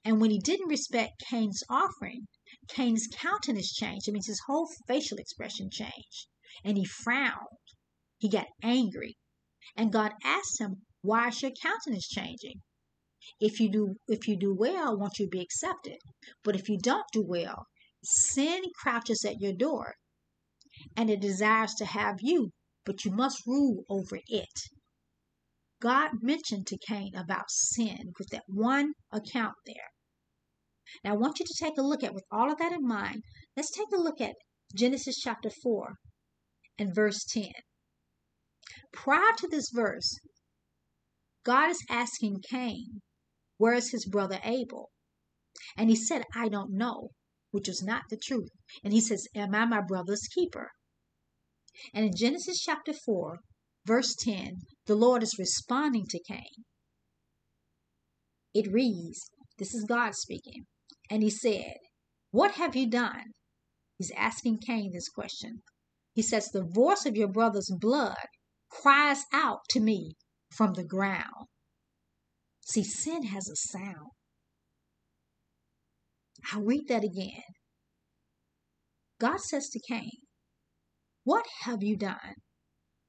And 0.05 0.21
when 0.21 0.31
he 0.31 0.39
didn't 0.39 0.69
respect 0.69 1.25
Cain's 1.29 1.63
offering, 1.69 2.29
Cain's 2.69 3.09
countenance 3.13 3.73
changed. 3.75 4.09
It 4.09 4.13
means 4.13 4.29
his 4.29 4.43
whole 4.47 4.69
facial 4.87 5.19
expression 5.19 5.69
changed. 5.71 6.29
And 6.65 6.79
he 6.79 6.85
frowned. 6.85 7.59
He 8.19 8.29
got 8.29 8.47
angry. 8.63 9.17
And 9.77 9.93
God 9.93 10.13
asked 10.23 10.61
him, 10.61 10.87
Why 11.03 11.29
is 11.29 11.43
your 11.43 11.51
countenance 11.61 12.09
changing? 12.09 12.63
If 13.41 13.59
you 13.59 13.71
do 13.71 13.97
if 14.07 14.29
you 14.29 14.39
do 14.39 14.55
well, 14.55 14.97
won't 14.97 15.19
you 15.19 15.29
be 15.29 15.41
accepted? 15.41 15.99
But 16.45 16.55
if 16.55 16.69
you 16.69 16.79
don't 16.79 17.07
do 17.13 17.23
well, 17.27 17.67
sin 18.07 18.63
crouches 18.81 19.25
at 19.25 19.41
your 19.41 19.53
door, 19.53 19.95
and 20.97 21.11
it 21.11 21.21
desires 21.21 21.75
to 21.75 21.85
have 21.85 22.17
you, 22.21 22.53
but 22.85 23.05
you 23.05 23.11
must 23.11 23.47
rule 23.47 23.85
over 23.89 24.21
it. 24.27 24.71
God 25.81 26.23
mentioned 26.23 26.67
to 26.69 26.79
Cain 26.79 27.15
about 27.15 27.51
sin 27.51 28.13
with 28.19 28.29
that 28.29 28.45
one 28.47 28.95
account 29.13 29.55
there. 29.67 29.91
Now 31.05 31.13
I 31.13 31.17
want 31.17 31.39
you 31.39 31.45
to 31.45 31.65
take 31.65 31.77
a 31.77 31.83
look 31.83 32.03
at 32.03 32.15
with 32.15 32.25
all 32.31 32.51
of 32.51 32.59
that 32.59 32.73
in 32.73 32.87
mind, 32.87 33.23
let's 33.57 33.71
take 33.71 33.93
a 33.93 34.01
look 34.01 34.21
at 34.21 34.37
Genesis 34.75 35.17
chapter 35.19 35.51
4 35.51 35.97
and 36.79 36.95
verse 36.95 37.25
10. 37.25 37.51
Prior 38.93 39.33
to 39.39 39.49
this 39.49 39.71
verse, 39.73 40.19
God 41.45 41.71
is 41.71 41.85
asking 41.91 42.43
Cain, 42.51 43.03
Where 43.59 43.75
is 43.75 43.91
his 43.91 44.07
brother 44.07 44.41
Abel? 44.43 44.91
And 45.77 45.91
he 45.91 45.97
said, 45.97 46.25
I 46.35 46.49
don't 46.49 46.73
know, 46.73 47.11
which 47.51 47.69
was 47.69 47.83
not 47.83 48.03
the 48.11 48.17
truth. 48.17 48.51
And 48.85 48.93
he 48.93 49.01
says, 49.01 49.27
Am 49.35 49.55
I 49.55 49.65
my 49.65 49.81
brother's 49.81 50.29
keeper? 50.35 50.71
And 51.95 52.05
in 52.05 52.17
Genesis 52.17 52.61
chapter 52.61 52.93
4, 52.93 53.39
verse 53.87 54.15
10, 54.19 54.63
the 54.87 54.95
Lord 54.95 55.23
is 55.23 55.39
responding 55.39 56.07
to 56.09 56.23
Cain. 56.23 56.65
It 58.55 58.73
reads, 58.73 59.31
This 59.59 59.75
is 59.75 59.85
God 59.85 60.15
speaking. 60.15 60.67
And 61.11 61.23
he 61.23 61.31
said, 61.31 61.75
What 62.31 62.53
have 62.53 62.75
you 62.75 62.89
done? 62.89 63.33
He's 63.99 64.13
asking 64.17 64.59
Cain 64.59 64.93
this 64.93 65.09
question. 65.09 65.63
He 66.15 66.23
says, 66.23 66.49
The 66.49 66.65
voice 66.65 67.05
of 67.07 67.17
your 67.17 67.29
brother's 67.29 67.71
blood 67.79 68.27
cries 68.71 69.25
out 69.33 69.61
to 69.71 69.81
me 69.81 70.17
from 70.51 70.75
the 70.75 70.85
ground. 70.85 71.49
See, 72.67 72.83
sin 72.83 73.25
has 73.25 73.49
a 73.49 73.57
sound. 73.57 74.11
I'll 76.53 76.63
read 76.63 76.89
that 76.89 77.05
again. 77.05 77.43
God 79.19 79.41
says 79.41 79.69
to 79.71 79.81
Cain, 79.89 80.11
What 81.25 81.47
have 81.63 81.83
you 81.83 81.97
done? 81.97 82.35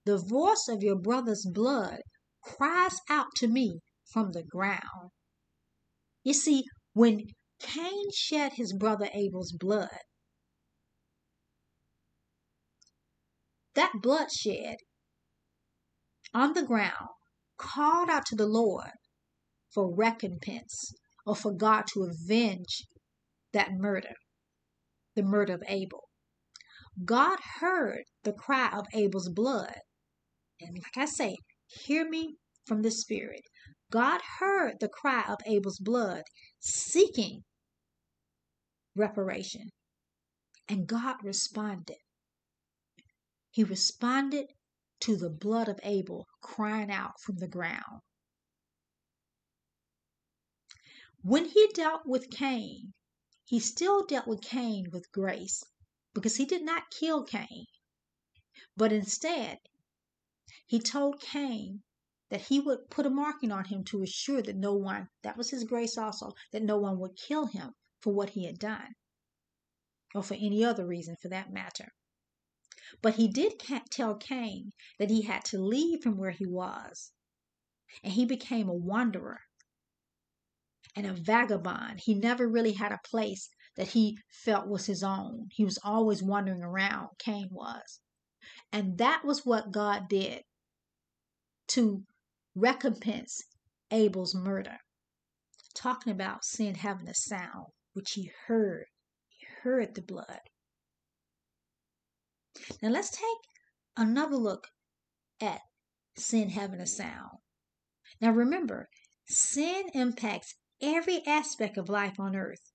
The 0.06 0.18
voice 0.18 0.68
of 0.70 0.82
your 0.82 0.96
brother's 0.96 1.46
blood 1.46 2.00
cries 2.42 2.98
out 3.10 3.28
to 3.38 3.48
me 3.48 3.80
from 4.12 4.32
the 4.32 4.44
ground. 4.44 5.12
You 6.24 6.34
see, 6.34 6.64
when 6.94 7.26
Cain 7.60 8.06
shed 8.16 8.54
his 8.54 8.74
brother 8.74 9.10
Abel's 9.14 9.52
blood, 9.52 10.00
that 13.76 13.92
bloodshed 14.02 14.78
on 16.34 16.54
the 16.54 16.64
ground 16.64 17.10
called 17.58 18.10
out 18.10 18.26
to 18.28 18.36
the 18.36 18.48
Lord 18.48 18.92
for 19.74 19.94
recompense 19.94 20.94
or 21.26 21.36
for 21.36 21.52
God 21.52 21.84
to 21.94 22.04
avenge 22.04 22.84
that 23.54 23.72
murder, 23.72 24.16
the 25.16 25.24
murder 25.24 25.54
of 25.54 25.64
Abel. 25.68 26.10
God 27.04 27.38
heard 27.60 28.04
the 28.24 28.34
cry 28.34 28.70
of 28.74 28.88
Abel's 28.94 29.30
blood. 29.30 29.80
And 30.60 30.76
like 30.76 30.98
I 30.98 31.06
say, 31.06 31.38
hear 31.68 32.10
me 32.10 32.36
from 32.66 32.82
the 32.82 32.92
Spirit. 32.92 33.42
God 33.92 34.22
heard 34.40 34.80
the 34.80 34.90
cry 34.90 35.24
of 35.28 35.38
Abel's 35.46 35.80
blood, 35.80 36.24
seeking 36.60 37.44
reparation. 38.96 39.70
And 40.68 40.88
God 40.88 41.16
responded. 41.24 41.98
He 43.52 43.64
responded 43.64 44.48
to 45.02 45.16
the 45.16 45.30
blood 45.30 45.70
of 45.70 45.80
Abel 45.84 46.26
crying 46.42 46.92
out 46.92 47.14
from 47.22 47.38
the 47.38 47.48
ground. 47.48 48.02
When 51.22 51.46
he 51.46 51.70
dealt 51.74 52.02
with 52.06 52.30
Cain, 52.30 52.94
he 53.48 53.62
still 53.62 54.06
dealt 54.06 54.28
with 54.28 54.42
Cain 54.42 54.92
with 54.92 55.10
grace 55.14 55.64
because 56.14 56.36
he 56.36 56.44
did 56.44 56.62
not 56.62 56.92
kill 56.92 57.24
Cain, 57.24 57.66
but 58.76 58.92
instead 58.92 59.60
he 60.66 60.80
told 60.80 61.22
Cain 61.22 61.82
that 62.28 62.48
he 62.48 62.60
would 62.60 62.90
put 62.90 63.06
a 63.06 63.10
marking 63.10 63.50
on 63.50 63.64
him 63.64 63.86
to 63.86 64.04
assure 64.04 64.42
that 64.42 64.58
no 64.58 64.74
one, 64.74 65.08
that 65.22 65.38
was 65.38 65.52
his 65.52 65.64
grace 65.64 65.98
also, 65.98 66.34
that 66.52 66.62
no 66.62 66.78
one 66.78 67.00
would 67.00 67.16
kill 67.16 67.46
him 67.46 67.74
for 68.02 68.14
what 68.14 68.32
he 68.32 68.44
had 68.44 68.60
done, 68.60 68.96
or 70.14 70.22
for 70.22 70.34
any 70.34 70.66
other 70.66 70.86
reason 70.86 71.16
for 71.16 71.30
that 71.30 71.50
matter. 71.50 71.94
But 73.02 73.16
he 73.16 73.30
did 73.30 73.60
tell 73.90 74.16
Cain 74.18 74.74
that 75.00 75.10
he 75.10 75.22
had 75.22 75.46
to 75.46 75.58
leave 75.58 76.02
from 76.04 76.18
where 76.18 76.32
he 76.32 76.46
was. 76.46 77.14
And 78.04 78.12
he 78.12 78.26
became 78.26 78.68
a 78.68 78.74
wanderer 78.74 79.40
and 80.96 81.06
a 81.06 81.14
vagabond. 81.14 82.02
He 82.04 82.14
never 82.14 82.48
really 82.48 82.74
had 82.74 82.92
a 82.92 83.00
place 83.04 83.50
that 83.76 83.90
he 83.90 84.18
felt 84.30 84.68
was 84.68 84.86
his 84.86 85.04
own. 85.04 85.48
He 85.52 85.64
was 85.64 85.80
always 85.84 86.24
wandering 86.24 86.64
around, 86.64 87.10
Cain 87.20 87.50
was. 87.52 88.00
And 88.72 88.98
that 88.98 89.24
was 89.24 89.46
what 89.46 89.72
God 89.72 90.10
did 90.10 90.44
to 91.70 92.04
recompense 92.56 93.44
Abel's 93.92 94.36
murder. 94.36 94.78
Talking 95.76 96.12
about 96.12 96.44
sin 96.44 96.76
having 96.76 97.08
a 97.08 97.14
sound, 97.14 97.68
which 97.94 98.14
he 98.14 98.32
heard. 98.48 98.86
He 99.30 99.46
heard 99.62 99.94
the 99.94 100.02
blood. 100.02 100.40
Now 102.82 102.90
let's 102.90 103.12
take 103.12 103.22
another 103.96 104.38
look 104.38 104.68
at 105.40 105.62
sin 106.18 106.50
having 106.50 106.82
a 106.82 106.88
sound. 106.88 107.38
Now 108.20 108.32
remember, 108.32 108.90
sin 109.28 109.90
impacts 109.94 110.56
every 110.82 111.26
aspect 111.26 111.78
of 111.78 111.90
life 111.90 112.20
on 112.20 112.36
earth, 112.36 112.72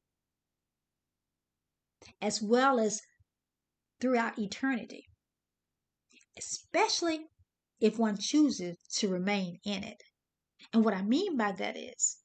as 2.21 2.43
well 2.43 2.79
as 2.81 3.01
throughout 4.01 4.39
eternity, 4.39 5.05
especially 6.39 7.27
if 7.81 7.99
one 7.99 8.17
chooses 8.19 8.77
to 8.97 9.09
remain 9.09 9.59
in 9.65 9.85
it. 9.85 10.03
And 10.73 10.85
what 10.85 10.95
I 10.95 11.03
mean 11.03 11.37
by 11.37 11.53
that 11.53 11.77
is 11.77 12.19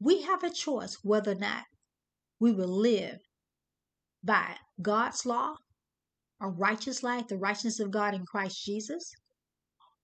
we 0.00 0.22
have 0.22 0.42
a 0.42 0.50
choice 0.50 0.98
whether 1.02 1.32
or 1.32 1.36
not 1.36 1.64
we 2.38 2.52
will 2.52 2.68
live 2.68 3.18
by 4.22 4.56
God's 4.80 5.26
law, 5.26 5.56
a 6.40 6.48
righteous 6.48 7.02
life, 7.02 7.28
the 7.28 7.36
righteousness 7.36 7.80
of 7.80 7.90
God 7.90 8.14
in 8.14 8.24
Christ 8.24 8.64
Jesus, 8.64 9.12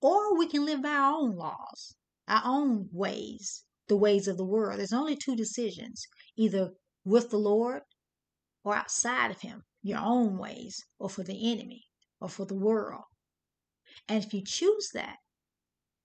or 0.01 0.37
we 0.37 0.47
can 0.47 0.65
live 0.65 0.83
by 0.83 0.91
our 0.91 1.15
own 1.15 1.37
laws, 1.37 1.95
our 2.29 2.43
own 2.45 2.89
ways, 2.93 3.65
the 3.89 3.97
ways 3.97 4.27
of 4.29 4.37
the 4.37 4.45
world. 4.45 4.79
There's 4.79 4.93
only 4.93 5.17
two 5.17 5.37
decisions 5.37 6.07
either 6.37 6.73
with 7.05 7.31
the 7.31 7.39
Lord 7.39 7.83
or 8.65 8.75
outside 8.75 9.31
of 9.31 9.41
Him, 9.41 9.63
your 9.83 10.01
own 10.01 10.39
ways, 10.39 10.85
or 10.99 11.09
for 11.09 11.23
the 11.23 11.53
enemy, 11.53 11.85
or 12.21 12.29
for 12.29 12.45
the 12.45 12.55
world. 12.57 13.05
And 14.09 14.25
if 14.25 14.35
you 14.35 14.43
choose 14.45 14.91
that, 14.95 15.19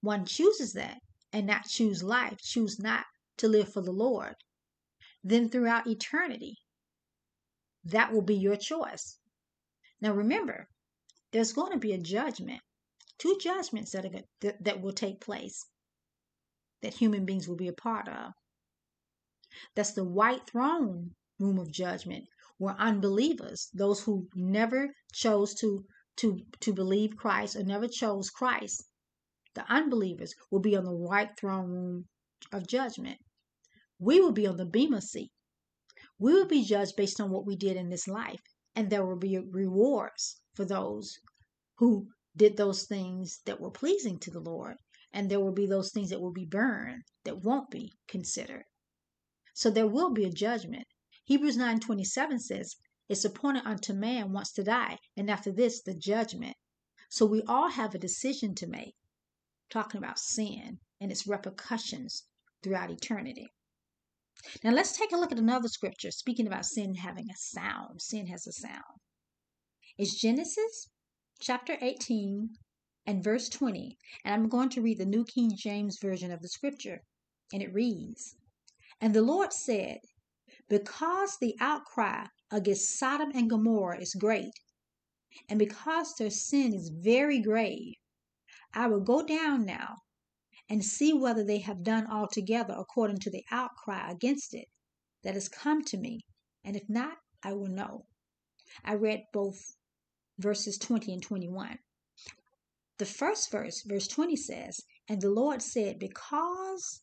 one 0.02 0.26
chooses 0.26 0.74
that 0.74 1.00
and 1.34 1.48
not 1.48 1.68
choose 1.68 2.04
life, 2.04 2.38
choose 2.42 2.80
not 2.80 3.06
to 3.38 3.48
live 3.48 3.72
for 3.72 3.82
the 3.82 3.92
Lord, 3.92 4.36
then 5.24 5.50
throughout 5.50 5.88
eternity, 5.88 6.58
that 7.84 8.12
will 8.12 8.22
be 8.22 8.36
your 8.36 8.56
choice. 8.56 9.18
Now 10.00 10.14
remember, 10.14 10.68
there's 11.32 11.54
going 11.54 11.72
to 11.72 11.80
be 11.80 11.94
a 11.94 11.98
judgment, 11.98 12.62
two 13.18 13.38
judgments 13.42 13.92
that, 13.92 14.06
are, 14.06 14.22
that, 14.42 14.64
that 14.64 14.82
will 14.82 14.94
take 14.94 15.22
place 15.22 15.66
that 16.82 16.96
human 16.96 17.26
beings 17.26 17.48
will 17.48 17.56
be 17.56 17.68
a 17.68 17.74
part 17.74 18.08
of. 18.08 18.34
That's 19.76 19.94
the 19.94 20.04
white 20.04 20.48
throne 20.50 21.16
room 21.40 21.58
of 21.58 21.72
judgment, 21.72 22.26
where 22.58 22.76
unbelievers, 22.80 23.70
those 23.74 24.04
who 24.04 24.30
never 24.36 24.94
chose 25.14 25.54
to 25.56 25.86
to 26.18 26.40
to 26.60 26.74
believe 26.74 27.18
Christ 27.18 27.56
or 27.56 27.64
never 27.64 27.88
chose 27.88 28.30
Christ, 28.30 28.84
the 29.54 29.66
unbelievers 29.72 30.34
will 30.50 30.62
be 30.62 30.76
on 30.76 30.86
the 30.86 30.96
white 30.96 31.38
throne 31.38 31.70
room 31.70 32.10
of 32.52 32.68
judgment. 32.68 33.20
We 34.00 34.20
will 34.22 34.32
be 34.32 34.48
on 34.48 34.58
the 34.58 34.66
bema 34.66 35.02
seat. 35.02 35.32
We 36.18 36.34
will 36.34 36.48
be 36.48 36.64
judged 36.64 36.96
based 36.96 37.20
on 37.20 37.32
what 37.32 37.46
we 37.46 37.56
did 37.56 37.78
in 37.78 37.90
this 37.90 38.08
life, 38.08 38.42
and 38.76 38.90
there 38.90 39.06
will 39.06 39.18
be 39.18 39.38
rewards 39.38 40.42
for 40.54 40.66
those 40.66 41.20
who 41.78 42.08
did 42.36 42.58
those 42.58 42.86
things 42.86 43.40
that 43.46 43.60
were 43.60 43.72
pleasing 43.72 44.18
to 44.20 44.32
the 44.32 44.40
Lord, 44.40 44.78
and 45.14 45.30
there 45.30 45.40
will 45.40 45.52
be 45.52 45.66
those 45.66 45.92
things 45.92 46.10
that 46.10 46.22
will 46.22 46.32
be 46.32 46.46
burned 46.46 47.04
that 47.24 47.44
won't 47.44 47.70
be 47.70 47.92
considered. 48.08 48.64
So 49.54 49.70
there 49.70 49.88
will 49.88 50.12
be 50.12 50.24
a 50.26 50.32
judgment. 50.32 50.88
Hebrews 51.26 51.58
9:27 51.58 52.40
says, 52.40 52.78
"It's 53.10 53.26
appointed 53.26 53.66
unto 53.66 53.94
man 53.94 54.32
once 54.32 54.52
to 54.54 54.64
die, 54.64 54.98
and 55.18 55.30
after 55.30 55.52
this 55.52 55.82
the 55.82 55.94
judgment." 55.94 56.56
So 57.10 57.26
we 57.26 57.42
all 57.44 57.70
have 57.70 57.94
a 57.94 58.00
decision 58.00 58.56
to 58.56 58.68
make, 58.68 58.96
talking 59.70 59.98
about 59.98 60.18
sin 60.20 60.80
and 61.00 61.12
its 61.12 61.28
repercussions 61.28 62.26
throughout 62.64 62.90
eternity. 62.90 63.50
Now 64.64 64.72
let's 64.72 64.98
take 64.98 65.12
a 65.12 65.18
look 65.18 65.32
at 65.32 65.40
another 65.40 65.68
scripture 65.68 66.12
speaking 66.12 66.48
about 66.48 66.66
sin 66.66 66.96
having 66.96 67.30
a 67.30 67.36
sound. 67.36 68.02
Sin 68.02 68.28
has 68.28 68.48
a 68.48 68.54
sound. 68.54 69.02
It's 69.98 70.20
Genesis 70.20 70.90
chapter 71.40 71.78
18 71.82 72.58
and 73.06 73.24
verse 73.24 73.50
20. 73.50 73.98
And 74.24 74.34
I'm 74.34 74.50
going 74.50 74.70
to 74.70 74.82
read 74.82 75.00
the 75.00 75.06
New 75.06 75.26
King 75.26 75.56
James 75.56 75.98
Version 76.00 76.32
of 76.32 76.42
the 76.42 76.50
scripture. 76.50 77.04
And 77.52 77.62
it 77.62 77.74
reads 77.74 78.36
And 79.00 79.14
the 79.14 79.22
Lord 79.22 79.54
said, 79.54 80.00
Because 80.70 81.38
the 81.38 81.56
outcry 81.60 82.26
against 82.52 82.98
Sodom 82.98 83.32
and 83.34 83.50
Gomorrah 83.50 84.00
is 84.00 84.14
great, 84.14 84.54
and 85.50 85.58
because 85.58 86.14
their 86.16 86.30
sin 86.30 86.74
is 86.74 86.90
very 86.90 87.40
grave, 87.40 87.96
I 88.74 88.88
will 88.88 89.00
go 89.00 89.26
down 89.26 89.66
now 89.66 89.96
and 90.70 90.84
see 90.84 91.14
whether 91.14 91.44
they 91.44 91.60
have 91.60 91.84
done 91.84 92.08
altogether 92.08 92.74
according 92.78 93.20
to 93.20 93.30
the 93.30 93.44
outcry 93.52 94.10
against 94.10 94.54
it 94.54 94.68
that 95.24 95.34
has 95.34 95.50
come 95.50 95.84
to 95.86 95.98
me, 95.98 96.22
and 96.64 96.76
if 96.76 96.88
not, 96.88 97.18
I 97.44 97.54
will 97.54 97.68
know. 97.68 98.06
I 98.84 98.94
read 98.94 99.26
both 99.34 99.76
verses 100.38 100.78
20 100.78 101.14
and 101.14 101.24
21. 101.24 101.80
The 103.02 103.08
first 103.08 103.50
verse, 103.50 103.82
verse 103.82 104.08
20 104.08 104.36
says, 104.36 104.82
And 105.10 105.20
the 105.20 105.32
Lord 105.32 105.64
said, 105.64 105.98
Because 105.98 107.02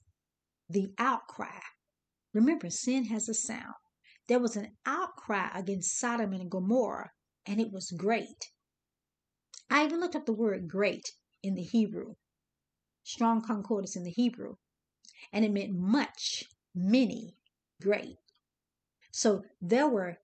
the 0.70 0.92
outcry, 0.96 1.58
remember, 2.32 2.70
sin 2.70 3.06
has 3.06 3.28
a 3.28 3.34
sound. 3.34 3.74
There 4.28 4.38
was 4.38 4.54
an 4.54 4.76
outcry 4.87 5.48
against 5.52 5.98
Sodom 5.98 6.32
and 6.32 6.48
Gomorrah, 6.48 7.11
and 7.46 7.61
it 7.61 7.72
was 7.72 7.90
great. 7.90 8.52
I 9.68 9.87
even 9.87 9.98
looked 9.98 10.14
up 10.14 10.24
the 10.24 10.32
word 10.32 10.68
great 10.68 11.14
in 11.42 11.56
the 11.56 11.64
Hebrew. 11.64 12.14
Strong 13.02 13.42
Concordance 13.42 13.96
in 13.96 14.04
the 14.04 14.12
Hebrew. 14.12 14.54
And 15.32 15.44
it 15.44 15.50
meant 15.50 15.74
much, 15.74 16.44
many, 16.76 17.34
great. 17.82 18.18
So 19.11 19.42
there 19.61 19.88
were 19.88 20.18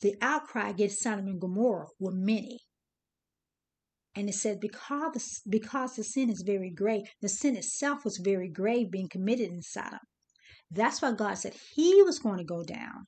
the 0.00 0.16
outcry 0.22 0.70
against 0.70 1.02
Sodom 1.02 1.26
and 1.26 1.38
Gomorrah 1.38 1.88
were 2.00 2.12
many. 2.12 2.60
And 4.18 4.28
it 4.28 4.34
said, 4.34 4.58
because 4.58 5.12
the, 5.12 5.48
because 5.48 5.94
the 5.94 6.02
sin 6.02 6.28
is 6.28 6.42
very 6.42 6.70
great, 6.70 7.08
the 7.22 7.28
sin 7.28 7.54
itself 7.54 8.04
was 8.04 8.16
very 8.16 8.48
grave 8.48 8.90
being 8.90 9.08
committed 9.08 9.48
in 9.48 9.62
Sodom. 9.62 10.00
That's 10.72 11.00
why 11.00 11.12
God 11.12 11.34
said 11.34 11.54
he 11.76 12.02
was 12.02 12.18
going 12.18 12.38
to 12.38 12.44
go 12.44 12.64
down. 12.64 13.06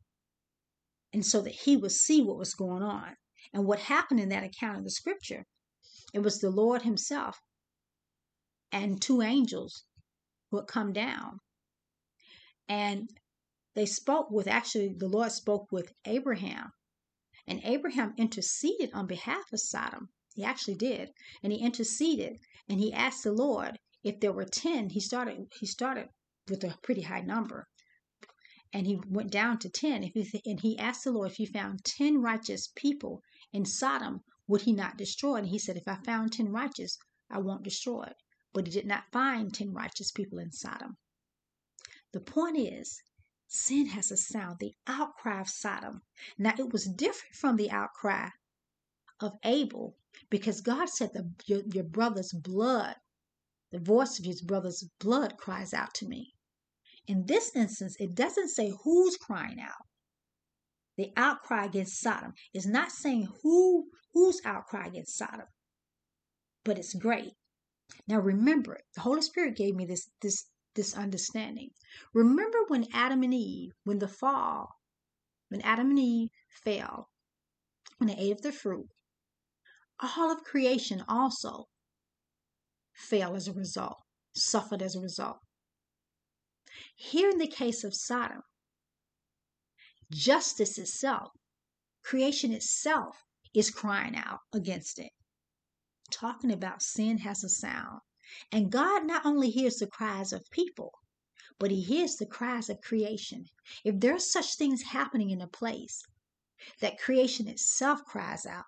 And 1.13 1.27
so 1.27 1.41
that 1.41 1.53
he 1.53 1.77
would 1.77 1.91
see 1.91 2.23
what 2.23 2.39
was 2.39 2.55
going 2.55 2.85
on. 2.85 3.17
And 3.53 3.67
what 3.67 3.81
happened 3.81 4.21
in 4.21 4.29
that 4.29 4.45
account 4.45 4.79
of 4.79 4.85
the 4.85 4.91
scripture, 4.93 5.47
it 6.15 6.21
was 6.21 6.39
the 6.39 6.49
Lord 6.49 6.83
himself 6.83 7.41
and 8.71 9.03
two 9.03 9.21
angels 9.21 9.83
would 10.53 10.69
come 10.69 10.93
down. 10.93 11.41
And 12.69 13.11
they 13.75 13.87
spoke 13.87 14.31
with, 14.31 14.47
actually, 14.47 14.95
the 14.97 15.09
Lord 15.09 15.33
spoke 15.33 15.73
with 15.73 15.93
Abraham. 16.05 16.71
And 17.49 17.61
Abraham 17.65 18.15
interceded 18.17 18.93
on 18.95 19.09
behalf 19.09 19.53
of 19.53 19.59
Sodom. 19.59 20.11
He 20.35 20.45
actually 20.45 20.77
did. 20.77 21.13
And 21.43 21.53
he 21.53 21.59
interceded 21.59 22.39
and 22.69 22.79
he 22.79 22.93
asked 22.93 23.25
the 23.25 23.33
Lord 23.33 23.79
if 24.03 24.21
there 24.21 24.33
were 24.33 24.45
10. 24.45 24.91
He 24.91 25.01
started 25.01 25.53
he 25.59 25.67
started 25.67 26.09
with 26.49 26.65
a 26.65 26.79
pretty 26.83 27.03
high 27.03 27.23
number. 27.23 27.69
And 28.73 28.87
he 28.87 29.01
went 29.07 29.31
down 29.31 29.59
to 29.59 29.69
10. 29.69 30.05
If 30.05 30.15
he, 30.15 30.43
and 30.47 30.61
he 30.61 30.79
asked 30.79 31.05
the 31.05 31.13
Lord 31.13 31.31
if 31.31 31.37
he 31.37 31.47
found 31.47 31.85
10 31.85 32.23
righteous 32.23 32.69
people 32.77 33.23
in 33.53 33.65
Sodom, 33.65 34.23
would 34.47 34.63
he 34.63 34.73
not 34.73 34.97
destroy 34.97 35.37
it? 35.37 35.41
And 35.41 35.49
he 35.49 35.59
said, 35.59 35.77
If 35.77 35.89
I 35.89 35.97
found 35.97 36.33
10 36.33 36.53
righteous, 36.53 36.99
I 37.29 37.39
won't 37.39 37.65
destroy 37.65 38.03
it 38.05 38.17
but 38.53 38.67
he 38.67 38.73
did 38.73 38.87
not 38.87 39.13
find 39.13 39.55
10 39.55 39.73
righteous 39.73 40.11
people 40.11 40.39
in 40.39 40.51
Sodom. 40.51 40.97
The 42.13 42.21
point 42.21 42.59
is, 42.59 43.01
sin 43.47 43.87
has 43.87 44.11
a 44.11 44.17
sound, 44.17 44.59
the 44.59 44.75
outcry 44.89 45.41
of 45.41 45.49
Sodom. 45.49 46.03
Now, 46.37 46.55
it 46.59 46.73
was 46.73 46.87
different 46.87 47.37
from 47.37 47.57
the 47.57 47.71
outcry 47.71 48.31
of 49.21 49.39
Abel 49.45 49.97
because 50.31 50.61
God 50.61 50.89
said, 50.89 51.11
the, 51.13 51.31
your, 51.47 51.63
your 51.73 51.85
brother's 51.85 52.33
blood, 52.33 52.97
the 53.73 53.79
voice 53.79 54.19
of 54.19 54.25
his 54.25 54.43
brother's 54.43 54.85
blood 54.99 55.37
cries 55.37 55.73
out 55.73 55.95
to 55.95 56.07
me. 56.07 56.35
In 57.07 57.27
this 57.27 57.55
instance, 57.55 57.97
it 57.99 58.15
doesn't 58.15 58.49
say 58.49 58.73
who's 58.85 59.17
crying 59.17 59.59
out. 59.61 59.87
The 60.97 61.13
outcry 61.17 61.65
against 61.65 62.01
Sodom 62.01 62.35
is 62.53 62.67
not 62.67 62.93
saying 62.93 63.29
who 63.43 63.87
whose 64.13 64.41
outcry 64.45 64.87
against 64.87 65.17
Sodom, 65.17 65.47
but 66.65 66.79
it's 66.79 66.95
great. 66.95 67.33
Now 68.07 68.19
remember, 68.19 68.79
the 68.95 69.01
Holy 69.01 69.23
Spirit 69.23 69.57
gave 69.57 69.75
me 69.75 69.87
this 69.87 70.11
this 70.21 70.47
this 70.75 70.95
understanding. 70.95 71.71
Remember 72.13 72.59
when 72.69 72.87
Adam 72.93 73.23
and 73.23 73.35
Eve, 73.35 73.73
when 73.85 73.99
the 73.99 74.09
fall, 74.09 74.69
when 75.49 75.63
Adam 75.63 75.91
and 75.91 75.99
Eve 75.99 76.29
fell, 76.65 77.09
when 77.99 78.09
they 78.09 78.17
ate 78.17 78.33
of 78.33 78.43
the 78.43 78.53
fruit, 78.53 78.89
all 80.01 80.31
of 80.31 80.45
creation 80.45 81.05
also 81.09 81.67
fell 82.93 83.35
as 83.35 83.49
a 83.49 83.53
result, 83.53 84.03
suffered 84.35 84.83
as 84.83 84.97
a 84.97 85.01
result. 85.01 85.39
Here 86.95 87.31
in 87.31 87.39
the 87.39 87.47
case 87.47 87.85
of 87.85 87.95
Sodom, 87.95 88.43
justice 90.11 90.79
itself, 90.79 91.33
creation 92.03 92.53
itself 92.53 93.25
is 93.55 93.71
crying 93.71 94.17
out 94.17 94.41
against 94.53 94.99
it 94.99 95.11
talking 96.11 96.51
about 96.51 96.83
sin 96.83 97.19
has 97.19 97.45
a 97.45 97.49
sound. 97.49 98.01
And 98.53 98.71
God 98.71 99.07
not 99.07 99.25
only 99.25 99.51
hears 99.51 99.77
the 99.77 99.87
cries 99.87 100.33
of 100.33 100.51
people, 100.51 100.93
but 101.59 101.71
he 101.71 101.81
hears 101.81 102.17
the 102.17 102.27
cries 102.27 102.69
of 102.69 102.81
creation. 102.81 103.47
If 103.85 104.01
there 104.01 104.15
are 104.15 104.21
such 104.21 104.55
things 104.55 104.83
happening 104.83 105.31
in 105.31 105.41
a 105.41 105.47
place, 105.47 106.03
that 106.81 106.99
creation 106.99 107.49
itself 107.49 108.05
cries 108.05 108.47
out. 108.47 108.65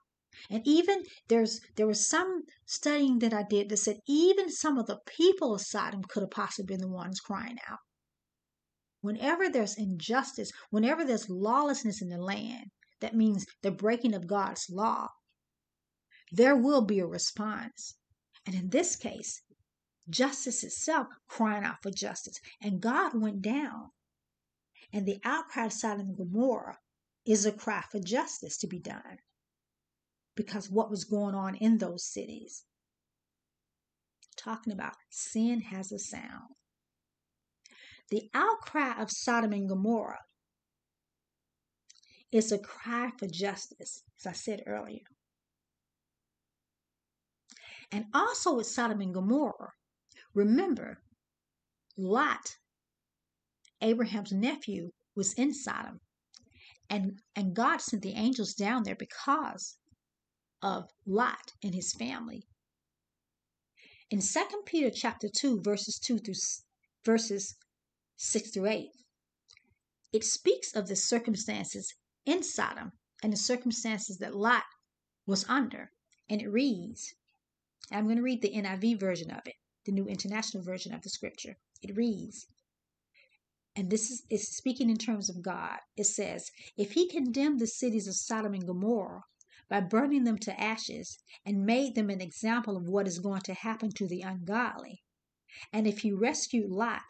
And 0.48 0.66
even 0.66 1.04
there's 1.28 1.60
there 1.76 1.86
was 1.86 2.08
some 2.08 2.42
studying 2.66 3.18
that 3.18 3.34
I 3.34 3.42
did 3.42 3.68
that 3.68 3.76
said 3.76 3.98
even 4.06 4.50
some 4.50 4.78
of 4.78 4.86
the 4.86 5.00
people 5.06 5.54
of 5.54 5.60
Sodom 5.60 6.02
could 6.02 6.22
have 6.22 6.30
possibly 6.30 6.74
been 6.74 6.80
the 6.80 6.88
ones 6.88 7.20
crying 7.20 7.58
out. 7.68 7.80
Whenever 9.00 9.48
there's 9.48 9.76
injustice, 9.76 10.50
whenever 10.70 11.04
there's 11.04 11.28
lawlessness 11.28 12.00
in 12.00 12.08
the 12.08 12.18
land, 12.18 12.70
that 13.00 13.14
means 13.14 13.46
the 13.62 13.70
breaking 13.70 14.14
of 14.14 14.26
God's 14.26 14.70
law 14.70 15.08
there 16.34 16.56
will 16.56 16.80
be 16.80 16.98
a 16.98 17.06
response. 17.06 17.96
And 18.46 18.54
in 18.54 18.70
this 18.70 18.96
case, 18.96 19.42
justice 20.08 20.64
itself 20.64 21.08
crying 21.28 21.62
out 21.62 21.82
for 21.82 21.90
justice. 21.90 22.40
And 22.62 22.80
God 22.80 23.12
went 23.14 23.42
down. 23.42 23.90
And 24.92 25.04
the 25.06 25.20
outcry 25.24 25.66
of 25.66 25.74
Sodom 25.74 26.08
and 26.08 26.16
Gomorrah 26.16 26.78
is 27.26 27.44
a 27.44 27.52
cry 27.52 27.82
for 27.90 28.00
justice 28.00 28.56
to 28.58 28.66
be 28.66 28.78
done 28.78 29.18
because 30.36 30.70
what 30.70 30.90
was 30.90 31.04
going 31.04 31.34
on 31.34 31.54
in 31.56 31.78
those 31.78 32.04
cities. 32.04 32.64
Talking 34.36 34.72
about 34.72 34.94
sin 35.10 35.60
has 35.60 35.92
a 35.92 35.98
sound. 35.98 36.54
The 38.10 38.30
outcry 38.34 39.00
of 39.00 39.10
Sodom 39.10 39.52
and 39.52 39.68
Gomorrah 39.68 40.20
is 42.30 42.50
a 42.50 42.58
cry 42.58 43.10
for 43.18 43.26
justice, 43.26 44.02
as 44.18 44.26
I 44.26 44.32
said 44.32 44.62
earlier. 44.66 45.04
And 47.90 48.06
also 48.14 48.54
with 48.54 48.66
Sodom 48.66 49.02
and 49.02 49.12
Gomorrah, 49.12 49.72
remember, 50.34 51.02
Lot, 51.98 52.56
Abraham's 53.82 54.32
nephew, 54.32 54.90
was 55.14 55.34
in 55.34 55.52
Sodom. 55.52 56.00
And, 56.88 57.18
and 57.36 57.54
God 57.54 57.82
sent 57.82 58.02
the 58.02 58.14
angels 58.14 58.54
down 58.54 58.82
there 58.84 58.96
because 58.96 59.76
of 60.62 60.88
Lot 61.04 61.52
and 61.62 61.74
his 61.74 61.92
family. 61.92 62.46
In 64.10 64.20
2 64.20 64.62
Peter 64.64 64.90
chapter 64.90 65.28
2, 65.28 65.60
verses 65.62 65.98
2 65.98 66.18
through 66.18 66.34
verses 67.04 67.56
6 68.16 68.50
through 68.50 68.66
8, 68.66 68.90
it 70.12 70.24
speaks 70.24 70.74
of 70.74 70.86
the 70.86 70.96
circumstances 70.96 71.94
in 72.24 72.42
Sodom 72.42 72.92
and 73.22 73.32
the 73.32 73.38
circumstances 73.38 74.18
that 74.18 74.36
Lot 74.36 74.64
was 75.26 75.44
under. 75.48 75.90
And 76.28 76.40
it 76.40 76.48
reads, 76.48 77.14
I'm 77.90 78.04
going 78.04 78.16
to 78.16 78.22
read 78.22 78.42
the 78.42 78.54
NIV 78.54 79.00
version 79.00 79.30
of 79.30 79.46
it, 79.46 79.54
the 79.84 79.92
New 79.92 80.06
International 80.06 80.62
Version 80.62 80.94
of 80.94 81.02
the 81.02 81.10
scripture. 81.10 81.56
It 81.82 81.96
reads, 81.96 82.46
and 83.74 83.90
this 83.90 84.10
is, 84.10 84.22
is 84.28 84.54
speaking 84.54 84.90
in 84.90 84.98
terms 84.98 85.30
of 85.30 85.42
God. 85.42 85.78
It 85.96 86.04
says, 86.04 86.50
If 86.76 86.92
he 86.92 87.08
condemned 87.08 87.58
the 87.58 87.66
cities 87.66 88.06
of 88.06 88.14
Sodom 88.14 88.52
and 88.54 88.66
Gomorrah 88.66 89.24
by 89.72 89.80
burning 89.80 90.24
them 90.24 90.36
to 90.36 90.60
ashes 90.60 91.18
and 91.46 91.64
made 91.64 91.94
them 91.94 92.10
an 92.10 92.20
example 92.20 92.76
of 92.76 92.90
what 92.90 93.08
is 93.08 93.18
going 93.18 93.40
to 93.40 93.54
happen 93.54 93.90
to 93.90 94.06
the 94.06 94.20
ungodly, 94.20 95.00
and 95.72 95.86
if 95.86 96.00
he 96.00 96.12
rescued 96.12 96.70
Lot, 96.70 97.00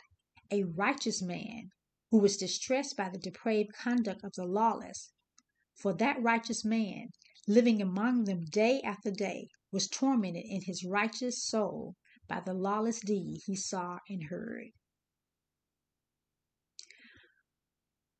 a 0.49 0.63
righteous 0.63 1.21
man 1.21 1.71
who 2.13 2.19
was 2.19 2.37
distressed 2.37 2.97
by 2.97 3.09
the 3.09 3.19
depraved 3.19 3.73
conduct 3.75 4.23
of 4.23 4.35
the 4.35 4.45
lawless, 4.45 5.11
for 5.75 5.93
that 5.95 6.23
righteous 6.23 6.65
man, 6.65 7.09
living 7.49 7.83
among 7.83 8.27
them 8.27 8.45
day 8.45 8.81
after 8.83 9.11
day, 9.11 9.49
was 9.73 9.89
tormented 9.89 10.45
in 10.47 10.63
his 10.63 10.85
righteous 10.85 11.43
soul 11.43 11.97
by 12.29 12.39
the 12.47 12.55
lawless 12.55 13.01
deed 13.01 13.41
he 13.45 13.57
saw 13.57 13.99
and 14.09 14.23
heard. 14.31 14.69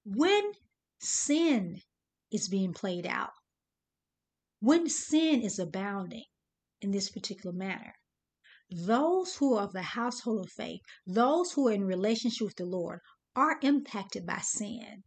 When 0.05 0.51
sin 0.99 1.83
is 2.33 2.49
being 2.49 2.73
played 2.73 3.07
out, 3.07 3.31
when 4.63 4.89
sin 4.89 5.43
is 5.43 5.59
abounding 5.59 6.27
in 6.81 6.93
this 6.93 7.11
particular 7.11 7.53
manner, 7.53 7.97
those 8.71 9.35
who 9.37 9.57
are 9.57 9.65
of 9.65 9.73
the 9.73 9.83
household 9.83 10.47
of 10.47 10.53
faith, 10.53 10.81
those 11.05 11.53
who 11.53 11.67
are 11.67 11.73
in 11.73 11.85
relationship 11.85 12.47
with 12.47 12.57
the 12.57 12.65
Lord, 12.65 13.01
are 13.35 13.59
impacted 13.61 14.25
by 14.25 14.39
sin. 14.39 15.03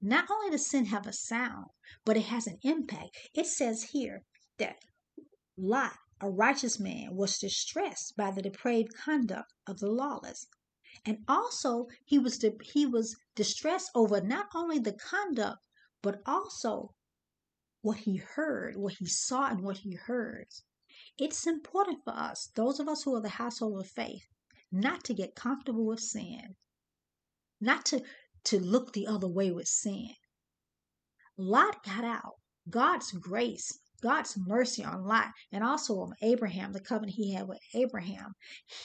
Not 0.00 0.30
only 0.30 0.50
does 0.50 0.70
sin 0.70 0.86
have 0.86 1.08
a 1.08 1.12
sound, 1.12 1.66
but 2.04 2.16
it 2.16 2.26
has 2.26 2.46
an 2.46 2.60
impact. 2.62 3.16
It 3.34 3.46
says 3.46 3.90
here 3.90 4.22
that 4.58 4.76
Lot, 5.56 5.98
a 6.20 6.30
righteous 6.30 6.78
man, 6.78 7.16
was 7.16 7.38
distressed 7.38 8.16
by 8.16 8.30
the 8.30 8.42
depraved 8.42 8.94
conduct 8.94 9.52
of 9.66 9.80
the 9.80 9.90
lawless 9.90 10.46
and 11.04 11.18
also 11.28 11.88
he 12.04 12.18
was 12.18 12.42
he 12.62 12.86
was 12.86 13.16
distressed 13.34 13.90
over 13.94 14.20
not 14.20 14.46
only 14.54 14.78
the 14.78 14.94
conduct 14.94 15.66
but 16.00 16.22
also 16.24 16.95
what 17.86 17.98
he 17.98 18.16
heard 18.16 18.74
what 18.74 18.94
he 18.94 19.06
saw 19.06 19.48
and 19.48 19.62
what 19.62 19.76
he 19.76 19.94
heard. 19.94 20.48
It's 21.16 21.46
important 21.46 22.02
for 22.02 22.12
us 22.12 22.50
those 22.56 22.80
of 22.80 22.88
us 22.88 23.04
who 23.04 23.14
are 23.14 23.22
the 23.22 23.28
household 23.28 23.80
of 23.80 23.88
faith 23.88 24.26
not 24.72 25.04
to 25.04 25.14
get 25.14 25.36
comfortable 25.36 25.86
with 25.86 26.00
sin 26.00 26.56
not 27.60 27.84
to 27.86 28.02
to 28.42 28.58
look 28.58 28.92
the 28.92 29.06
other 29.06 29.28
way 29.28 29.52
with 29.52 29.68
sin. 29.68 30.10
Lot 31.36 31.84
got 31.84 32.04
out. 32.04 32.34
God's 32.68 33.12
grace 33.12 33.78
God's 34.02 34.36
mercy 34.36 34.84
on 34.84 35.04
Lot 35.04 35.32
and 35.52 35.62
also 35.62 36.00
on 36.00 36.14
Abraham, 36.22 36.72
the 36.72 36.80
covenant 36.80 37.14
he 37.16 37.34
had 37.34 37.46
with 37.46 37.60
Abraham, 37.72 38.34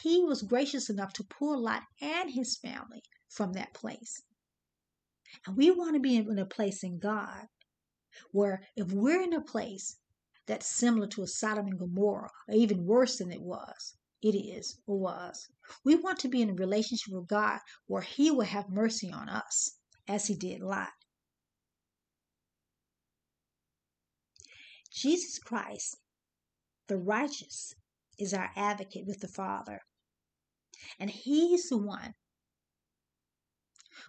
he 0.02 0.24
was 0.24 0.44
gracious 0.44 0.92
enough 0.92 1.12
to 1.14 1.24
pull 1.24 1.60
Lot 1.60 1.84
and 2.00 2.30
his 2.30 2.56
family 2.58 3.02
from 3.30 3.54
that 3.54 3.74
place. 3.74 4.22
And 5.48 5.58
we 5.58 5.72
want 5.72 5.96
to 5.96 6.00
be 6.00 6.18
in 6.18 6.38
a 6.38 6.46
place 6.46 6.84
in 6.84 7.00
God 7.00 7.48
where 8.32 8.64
if 8.76 8.92
we're 8.92 9.22
in 9.22 9.34
a 9.34 9.42
place 9.42 9.98
that's 10.46 10.68
similar 10.68 11.08
to 11.08 11.24
a 11.24 11.28
Sodom 11.28 11.68
and 11.68 11.80
Gomorrah, 11.80 12.32
or 12.48 12.56
even 12.56 12.86
worse 12.86 13.18
than 13.18 13.32
it 13.32 13.42
was, 13.42 13.96
it 14.22 14.36
is 14.36 14.80
or 14.86 15.00
was, 15.00 15.50
we 15.84 15.96
want 15.96 16.20
to 16.20 16.28
be 16.28 16.42
in 16.42 16.50
a 16.50 16.54
relationship 16.54 17.14
with 17.14 17.28
God 17.28 17.60
where 17.88 18.02
He 18.02 18.30
will 18.32 18.42
have 18.42 18.70
mercy 18.70 19.12
on 19.12 19.30
us 19.30 19.78
as 20.08 20.28
He 20.28 20.36
did 20.36 20.62
Lot. 20.62 20.90
Jesus 24.92 25.40
Christ, 25.40 25.98
the 26.88 26.98
righteous, 26.98 27.74
is 28.20 28.34
our 28.34 28.52
advocate 28.56 29.06
with 29.08 29.22
the 29.22 29.28
Father. 29.28 29.82
And 31.00 31.10
He's 31.10 31.70
the 31.70 31.78
one 31.78 32.14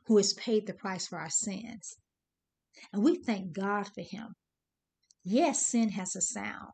who 0.06 0.16
has 0.16 0.32
paid 0.34 0.66
the 0.66 0.74
price 0.74 1.06
for 1.06 1.18
our 1.18 1.30
sins. 1.30 1.96
And 2.92 3.02
we 3.02 3.16
thank 3.16 3.52
God 3.52 3.92
for 3.94 4.02
Him. 4.02 4.34
Yes, 5.24 5.66
sin 5.66 5.90
has 5.90 6.16
a 6.16 6.20
sound, 6.20 6.72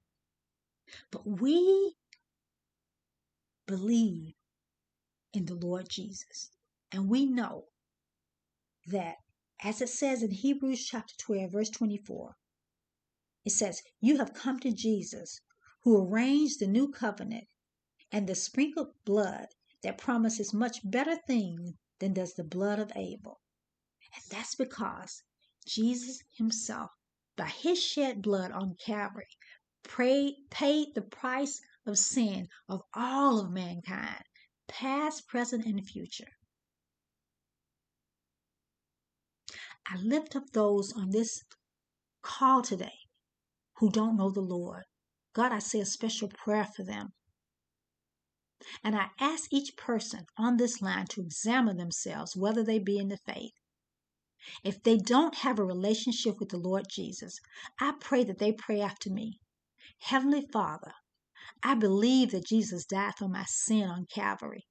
but 1.10 1.26
we 1.26 1.96
believe 3.66 4.34
in 5.32 5.44
the 5.44 5.54
Lord 5.54 5.88
Jesus. 5.88 6.50
And 6.90 7.08
we 7.08 7.26
know 7.26 7.66
that, 8.86 9.16
as 9.62 9.82
it 9.82 9.90
says 9.90 10.22
in 10.22 10.30
Hebrews 10.30 10.86
chapter 10.86 11.14
12, 11.18 11.52
verse 11.52 11.70
24, 11.70 12.34
it 13.44 13.52
says, 13.52 13.82
You 14.00 14.18
have 14.18 14.32
come 14.32 14.58
to 14.60 14.72
Jesus, 14.72 15.40
who 15.82 16.02
arranged 16.02 16.60
the 16.60 16.66
new 16.66 16.90
covenant 16.90 17.48
and 18.10 18.26
the 18.26 18.34
sprinkled 18.34 18.94
blood 19.04 19.48
that 19.82 19.98
promises 19.98 20.54
much 20.54 20.78
better 20.82 21.16
things 21.26 21.74
than 21.98 22.14
does 22.14 22.34
the 22.34 22.44
blood 22.44 22.78
of 22.78 22.92
Abel. 22.96 23.40
And 24.14 24.24
that's 24.30 24.54
because 24.54 25.22
Jesus 25.68 26.18
himself, 26.36 26.90
by 27.36 27.46
his 27.46 27.82
shed 27.82 28.22
blood 28.22 28.50
on 28.50 28.74
Calvary, 28.84 29.28
paid 29.84 30.86
the 30.94 31.06
price 31.10 31.60
of 31.86 31.98
sin 31.98 32.48
of 32.68 32.82
all 32.94 33.38
of 33.40 33.50
mankind, 33.50 34.24
past, 34.66 35.28
present, 35.28 35.64
and 35.66 35.86
future. 35.86 36.32
I 39.86 39.96
lift 39.96 40.36
up 40.36 40.50
those 40.52 40.92
on 40.92 41.10
this 41.10 41.42
call 42.22 42.62
today 42.62 42.98
who 43.76 43.90
don't 43.90 44.16
know 44.16 44.30
the 44.30 44.40
Lord. 44.40 44.82
God, 45.34 45.52
I 45.52 45.60
say 45.60 45.80
a 45.80 45.86
special 45.86 46.28
prayer 46.28 46.66
for 46.76 46.84
them. 46.84 47.12
And 48.82 48.96
I 48.96 49.10
ask 49.20 49.52
each 49.52 49.76
person 49.76 50.26
on 50.36 50.56
this 50.56 50.82
line 50.82 51.06
to 51.10 51.22
examine 51.22 51.76
themselves, 51.76 52.36
whether 52.36 52.64
they 52.64 52.78
be 52.78 52.98
in 52.98 53.08
the 53.08 53.18
faith. 53.18 53.52
If 54.62 54.82
they 54.82 54.96
don't 54.96 55.34
have 55.36 55.58
a 55.58 55.64
relationship 55.64 56.38
with 56.38 56.50
the 56.50 56.58
Lord 56.58 56.86
Jesus, 56.88 57.38
I 57.80 57.94
pray 57.98 58.24
that 58.24 58.38
they 58.38 58.52
pray 58.52 58.80
after 58.80 59.10
me. 59.10 59.40
Heavenly 59.98 60.46
Father, 60.52 60.92
I 61.62 61.74
believe 61.74 62.30
that 62.30 62.46
Jesus 62.46 62.84
died 62.84 63.14
for 63.16 63.28
my 63.28 63.44
sin 63.44 63.88
on 63.88 64.06
Calvary. 64.06 64.66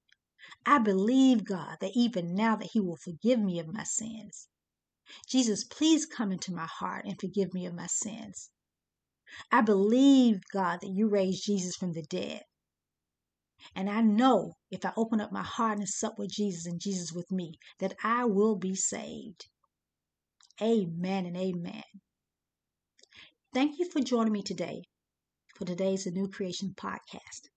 I 0.66 0.80
believe, 0.80 1.44
God, 1.44 1.78
that 1.82 1.92
even 1.96 2.34
now 2.34 2.56
that 2.56 2.70
He 2.72 2.80
will 2.80 2.98
forgive 2.98 3.40
me 3.40 3.60
of 3.60 3.74
my 3.74 3.84
sins. 3.84 4.48
Jesus, 5.28 5.64
please 5.64 6.06
come 6.06 6.32
into 6.32 6.54
my 6.54 6.66
heart 6.66 7.06
and 7.06 7.20
forgive 7.20 7.54
me 7.54 7.66
of 7.66 7.74
my 7.74 7.88
sins. 7.88 8.50
I 9.52 9.62
believe, 9.62 10.42
God, 10.54 10.80
that 10.82 10.94
you 10.94 11.10
raised 11.10 11.46
Jesus 11.46 11.76
from 11.76 11.94
the 11.94 12.04
dead. 12.04 12.44
And 13.76 13.90
I 13.90 14.02
know 14.02 14.58
if 14.72 14.86
I 14.86 14.94
open 14.96 15.20
up 15.20 15.32
my 15.32 15.44
heart 15.44 15.80
and 15.80 15.90
sup 15.90 16.18
with 16.18 16.32
Jesus 16.32 16.66
and 16.66 16.80
Jesus 16.80 17.12
with 17.12 17.32
me, 17.32 17.60
that 17.80 17.96
I 18.04 18.26
will 18.26 18.56
be 18.56 18.76
saved. 18.76 19.48
Amen 20.62 21.26
and 21.26 21.38
amen. 21.38 21.84
Thank 23.54 23.80
you 23.80 23.90
for 23.90 24.02
joining 24.02 24.34
me 24.34 24.42
today 24.42 24.84
for 25.56 25.66
today's 25.66 26.06
A 26.06 26.12
New 26.12 26.28
Creation 26.28 26.74
podcast. 26.76 27.50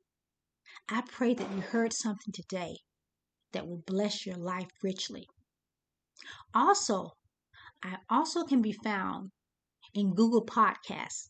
I 0.89 1.03
pray 1.03 1.35
that 1.35 1.53
you 1.53 1.61
heard 1.61 1.93
something 1.93 2.33
today 2.33 2.77
that 3.53 3.67
will 3.67 3.83
bless 3.87 4.27
your 4.27 4.37
life 4.37 4.71
richly. 4.83 5.27
Also, 6.55 7.13
I 7.83 7.97
also 8.09 8.45
can 8.45 8.63
be 8.63 8.73
found 8.73 9.31
in 9.95 10.15
Google 10.15 10.45
Podcasts 10.45 11.29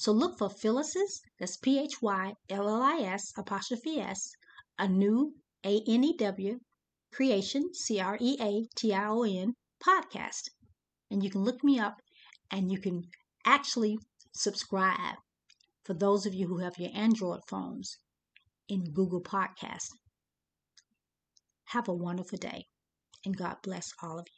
so 0.00 0.12
look 0.12 0.38
for 0.38 0.48
Phyllis's, 0.48 1.22
that's 1.40 1.56
P 1.56 1.76
H 1.76 2.00
Y 2.00 2.34
L 2.48 2.68
L 2.68 2.82
I 2.82 2.98
S 2.98 3.32
apostrophe 3.36 3.98
S, 3.98 4.30
a 4.78 4.86
new 4.86 5.34
A 5.64 5.82
N 5.88 6.04
E 6.04 6.16
W 6.16 6.60
creation, 7.12 7.74
C 7.74 7.98
R 7.98 8.16
E 8.20 8.36
A 8.40 8.68
T 8.76 8.94
I 8.94 9.08
O 9.08 9.24
N 9.24 9.56
podcast. 9.84 10.50
And 11.10 11.22
you 11.22 11.30
can 11.30 11.42
look 11.42 11.62
me 11.64 11.78
up 11.78 12.00
and 12.50 12.70
you 12.70 12.80
can 12.80 13.04
actually 13.44 13.98
subscribe 14.32 15.16
for 15.84 15.94
those 15.94 16.26
of 16.26 16.34
you 16.34 16.46
who 16.48 16.58
have 16.58 16.78
your 16.78 16.90
Android 16.94 17.40
phones 17.48 17.98
in 18.68 18.92
Google 18.92 19.22
Podcast. 19.22 19.88
Have 21.66 21.88
a 21.88 21.94
wonderful 21.94 22.38
day 22.38 22.66
and 23.24 23.36
God 23.36 23.56
bless 23.62 23.90
all 24.02 24.18
of 24.18 24.26